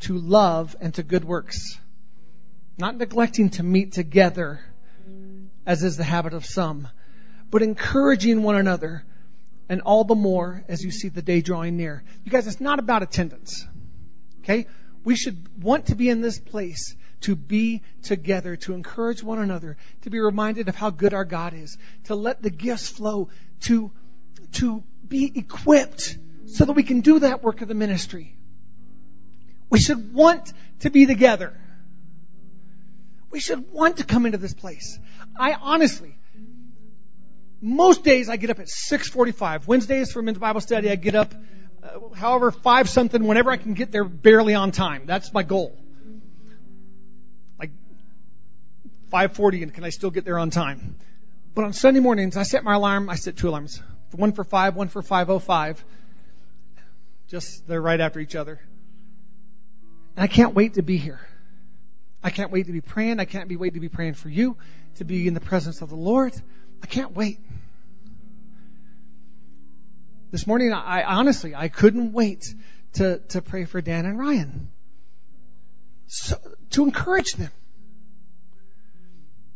to 0.01 0.17
love 0.17 0.75
and 0.81 0.93
to 0.95 1.03
good 1.03 1.23
works, 1.23 1.79
not 2.77 2.97
neglecting 2.97 3.51
to 3.51 3.63
meet 3.63 3.93
together 3.93 4.59
as 5.65 5.85
is 5.85 5.95
the 5.95 6.03
habit 6.03 6.33
of 6.33 6.43
some, 6.45 6.89
but 7.49 7.61
encouraging 7.61 8.43
one 8.43 8.57
another 8.57 9.05
and 9.69 9.79
all 9.83 10.03
the 10.03 10.15
more 10.15 10.65
as 10.67 10.83
you 10.83 10.91
see 10.91 11.07
the 11.07 11.21
day 11.21 11.39
drawing 11.39 11.77
near. 11.77 12.03
You 12.25 12.31
guys, 12.33 12.45
it's 12.45 12.59
not 12.59 12.79
about 12.79 13.03
attendance. 13.03 13.65
Okay? 14.39 14.67
We 15.05 15.15
should 15.15 15.63
want 15.63 15.85
to 15.85 15.95
be 15.95 16.09
in 16.09 16.19
this 16.19 16.37
place 16.39 16.93
to 17.21 17.36
be 17.36 17.82
together, 18.04 18.56
to 18.58 18.73
encourage 18.73 19.23
one 19.23 19.39
another, 19.39 19.78
to 20.01 20.10
be 20.10 20.19
reminded 20.19 20.69
of 20.69 20.75
how 20.75 20.89
good 20.89 21.13
our 21.13 21.25
God 21.25 21.54
is, 21.54 21.78
to 22.06 22.15
let 22.15 22.41
the 22.41 22.49
gifts 22.49 22.89
flow, 22.89 23.30
to, 23.62 23.91
to 24.54 24.84
be 25.08 25.32
equipped 25.36 26.17
so 26.47 26.65
that 26.65 26.73
we 26.73 26.84
can 26.84 27.01
do 27.01 27.19
that 27.19 27.43
work 27.43 27.62
of 27.62 27.67
the 27.67 27.73
ministry. 27.73 28.36
We 29.69 29.80
should 29.80 30.13
want 30.13 30.54
to 30.80 30.89
be 30.89 31.06
together. 31.06 31.60
We 33.32 33.39
should 33.39 33.71
want 33.71 33.97
to 33.97 34.04
come 34.04 34.25
into 34.25 34.38
this 34.38 34.54
place. 34.54 34.99
I 35.38 35.54
honestly, 35.54 36.15
most 37.62 38.04
days 38.04 38.30
I 38.30 38.38
get 38.38 38.49
up 38.49 38.60
at 38.60 38.69
6:45. 38.69 39.67
Wednesdays 39.67 40.12
for 40.12 40.21
men's 40.21 40.38
Bible 40.38 40.62
study, 40.62 40.89
I 40.89 40.95
get 40.95 41.15
up, 41.15 41.34
uh, 41.84 42.13
however, 42.15 42.51
five 42.51 42.89
something, 42.89 43.23
whenever 43.23 43.51
I 43.51 43.58
can 43.58 43.73
get 43.73 43.91
there, 43.91 44.04
barely 44.04 44.54
on 44.54 44.71
time. 44.71 45.06
That's 45.06 45.34
my 45.34 45.43
goal. 45.43 45.75
5:40, 49.11 49.63
and 49.63 49.73
can 49.73 49.83
I 49.83 49.89
still 49.89 50.11
get 50.11 50.25
there 50.25 50.39
on 50.39 50.49
time? 50.49 50.95
But 51.53 51.65
on 51.65 51.73
Sunday 51.73 51.99
mornings, 51.99 52.37
I 52.37 52.43
set 52.43 52.63
my 52.63 52.73
alarm. 52.73 53.09
I 53.09 53.15
set 53.15 53.37
two 53.37 53.49
alarms, 53.49 53.81
one 54.11 54.33
for 54.33 54.43
five, 54.43 54.75
one 54.75 54.87
for 54.89 55.01
5:05. 55.01 55.83
Just 57.27 57.67
they're 57.67 57.81
right 57.81 57.99
after 57.99 58.19
each 58.19 58.35
other. 58.35 58.59
And 60.15 60.23
I 60.23 60.27
can't 60.27 60.53
wait 60.53 60.75
to 60.75 60.81
be 60.81 60.97
here. 60.97 61.19
I 62.23 62.29
can't 62.29 62.51
wait 62.51 62.67
to 62.67 62.71
be 62.71 62.81
praying. 62.81 63.19
I 63.19 63.25
can't 63.25 63.47
be 63.47 63.55
wait 63.55 63.75
to 63.75 63.79
be 63.79 63.89
praying 63.89 64.15
for 64.15 64.29
you, 64.29 64.57
to 64.95 65.05
be 65.05 65.27
in 65.27 65.33
the 65.33 65.39
presence 65.39 65.81
of 65.81 65.89
the 65.89 65.95
Lord. 65.95 66.33
I 66.81 66.87
can't 66.87 67.13
wait. 67.15 67.39
This 70.31 70.45
morning, 70.47 70.73
I 70.73 71.03
honestly, 71.03 71.55
I 71.55 71.69
couldn't 71.69 72.11
wait 72.11 72.53
to, 72.93 73.19
to 73.29 73.41
pray 73.41 73.65
for 73.65 73.79
Dan 73.79 74.05
and 74.05 74.19
Ryan. 74.19 74.69
So, 76.07 76.37
to 76.71 76.83
encourage 76.83 77.33
them. 77.33 77.51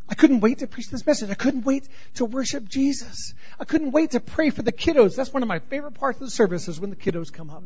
I 0.10 0.16
couldn't 0.16 0.40
wait 0.40 0.60
to 0.60 0.68
preach 0.68 0.90
this 0.90 1.06
message. 1.06 1.30
I 1.30 1.36
couldn't 1.36 1.66
wait 1.66 1.88
to 2.16 2.26
worship 2.26 2.68
Jesus. 2.68 3.36
I 3.60 3.66
couldn't 3.66 3.92
wait 3.92 4.12
to 4.12 4.20
pray 4.20 4.50
for 4.50 4.64
the 4.64 4.72
kiddos. 4.72 5.16
That's 5.16 5.32
one 5.32 5.44
of 5.44 5.50
my 5.50 5.60
favorite 5.60 5.94
parts 5.94 6.20
of 6.20 6.26
the 6.26 6.32
service 6.32 6.68
is 6.68 6.80
when 6.80 6.90
the 6.90 6.96
kiddos 6.96 7.32
come 7.32 7.52
up. 7.52 7.64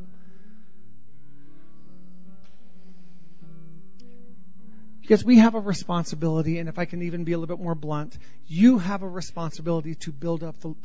Because 4.99 5.23
we 5.23 5.37
have 5.37 5.55
a 5.55 5.59
responsibility, 5.59 6.59
and 6.59 6.67
if 6.67 6.79
I 6.79 6.85
can 6.85 7.01
even 7.01 7.23
be 7.23 7.31
a 7.33 7.37
little 7.37 7.55
bit 7.55 7.63
more 7.63 7.75
blunt, 7.75 8.17
you 8.47 8.77
have 8.77 9.03
a 9.03 9.07
responsibility 9.07 9.95
to 9.95 10.11
build 10.11 10.43
up 10.43 10.59
the, 10.61 10.75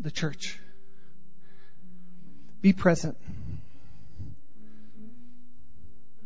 the 0.00 0.10
church. 0.10 0.58
Be 2.60 2.72
present. 2.72 3.16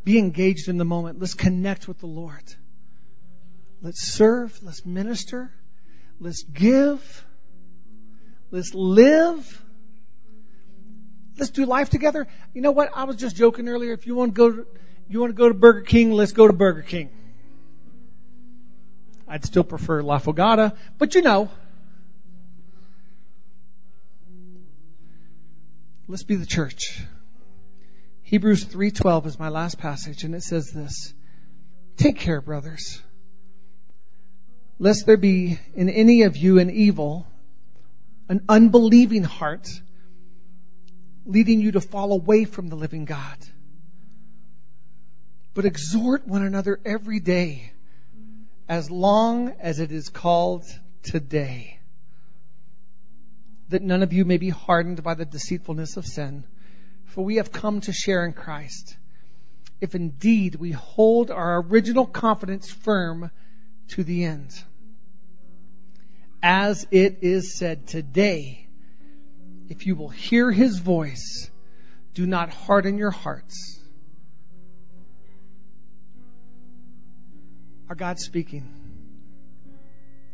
Be 0.05 0.19
engaged 0.19 0.69
in 0.69 0.79
the 0.79 0.87
moment. 0.87 1.21
Let's 1.21 1.35
connect 1.35 1.89
with 1.89 1.99
the 1.99 2.07
Lord. 2.07 2.55
Let's 3.81 4.13
serve. 4.13 4.59
Let's 4.63 4.85
minister. 4.85 5.53
Let's 6.21 6.43
give. 6.43 7.25
Let's 8.51 8.75
live. 8.75 9.65
Let's 11.39 11.51
do 11.51 11.65
life 11.65 11.91
together. 11.91 12.27
You 12.53 12.63
know 12.63 12.73
what? 12.73 12.91
I 12.95 13.05
was 13.05 13.17
just 13.17 13.37
joking 13.37 13.69
earlier. 13.69 13.93
If 13.93 14.07
you 14.07 14.17
want 14.17 14.35
to 14.35 14.37
go 14.37 14.51
to, 14.51 14.67
you 15.09 15.21
want 15.21 15.31
to 15.31 15.37
go 15.37 15.49
to 15.49 15.55
Burger 15.55 15.83
King, 15.83 16.13
let's 16.13 16.33
go 16.33 16.47
to 16.47 16.53
Burger 16.53 16.83
King. 16.83 17.11
I'd 19.27 19.45
still 19.45 19.65
prefer 19.65 20.03
La 20.03 20.19
Fogata, 20.19 20.77
but 20.97 21.15
you 21.15 21.23
know. 21.23 21.51
Let's 26.09 26.23
be 26.23 26.37
the 26.37 26.47
church. 26.47 27.03
Hebrews 28.23 28.65
3:12 28.65 29.27
is 29.27 29.39
my 29.39 29.51
last 29.51 29.79
passage 29.79 30.25
and 30.25 30.35
it 30.35 30.43
says 30.43 30.71
this: 30.71 31.13
Take 31.97 32.19
care, 32.19 32.41
brothers, 32.41 33.03
lest 34.79 35.07
there 35.07 35.17
be 35.17 35.59
in 35.75 35.89
any 35.89 36.23
of 36.23 36.37
you 36.37 36.59
an 36.59 36.71
evil, 36.71 37.27
an 38.29 38.45
unbelieving 38.49 39.25
heart, 39.25 39.69
leading 41.27 41.61
you 41.61 41.73
to 41.73 41.81
fall 41.81 42.13
away 42.13 42.45
from 42.45 42.69
the 42.69 42.77
living 42.77 43.05
God. 43.05 43.39
But 45.55 45.65
exhort 45.65 46.27
one 46.27 46.45
another 46.45 46.79
every 46.85 47.21
day 47.21 47.73
as 48.69 48.91
long 48.91 49.55
as 49.61 49.81
it 49.81 49.91
is 49.91 50.09
called 50.11 50.65
today, 51.03 51.81
that 53.71 53.83
none 53.83 54.03
of 54.03 54.13
you 54.13 54.25
may 54.25 54.37
be 54.37 54.51
hardened 54.51 55.03
by 55.03 55.15
the 55.15 55.25
deceitfulness 55.25 55.97
of 55.97 56.07
sin, 56.07 56.45
for 57.07 57.25
we 57.25 57.37
have 57.37 57.51
come 57.51 57.81
to 57.81 57.93
share 57.93 58.25
in 58.25 58.33
Christ. 58.33 58.97
If 59.81 59.95
indeed 59.95 60.55
we 60.55 60.73
hold 60.73 61.31
our 61.31 61.63
original 61.63 62.07
confidence 62.07 62.71
firm 62.71 63.31
to 63.89 64.05
the 64.05 64.25
end. 64.25 64.53
As 66.43 66.87
it 66.91 67.19
is 67.23 67.57
said 67.57 67.87
today, 67.87 68.69
if 69.69 69.87
you 69.87 69.97
will 69.97 70.09
hear 70.09 70.51
his 70.53 70.79
voice, 70.79 71.51
do 72.15 72.27
not 72.27 72.51
harden 72.51 72.97
your 72.97 73.11
hearts 73.11 73.79
Our 77.89 77.95
God's 77.95 78.23
speaking. 78.25 78.69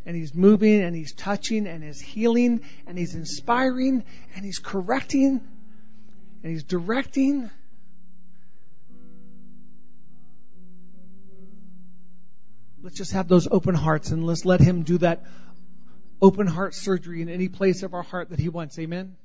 And 0.07 0.17
He's 0.17 0.35
moving 0.35 0.83
and 0.83 0.95
He's 0.95 1.15
touching 1.15 1.67
and 1.67 1.83
He's 1.83 2.01
healing 2.01 2.63
and 2.87 2.99
He's 2.99 3.15
inspiring 3.15 4.05
and 4.35 4.45
He's 4.45 4.59
correcting 4.59 5.41
and 6.43 6.53
He's 6.53 6.65
directing. 6.65 7.51
Let's 12.85 12.97
just 12.97 13.13
have 13.13 13.29
those 13.29 13.49
open 13.51 13.75
hearts 13.75 14.11
and 14.11 14.27
let's 14.27 14.45
let 14.45 14.61
Him 14.61 14.83
do 14.83 14.99
that 14.99 15.25
open 16.21 16.47
heart 16.47 16.75
surgery 16.75 17.23
in 17.23 17.31
any 17.31 17.49
place 17.49 17.83
of 17.83 17.95
our 17.95 18.03
heart 18.03 18.29
that 18.29 18.39
He 18.39 18.51
wants. 18.51 18.79
Amen. 18.79 19.17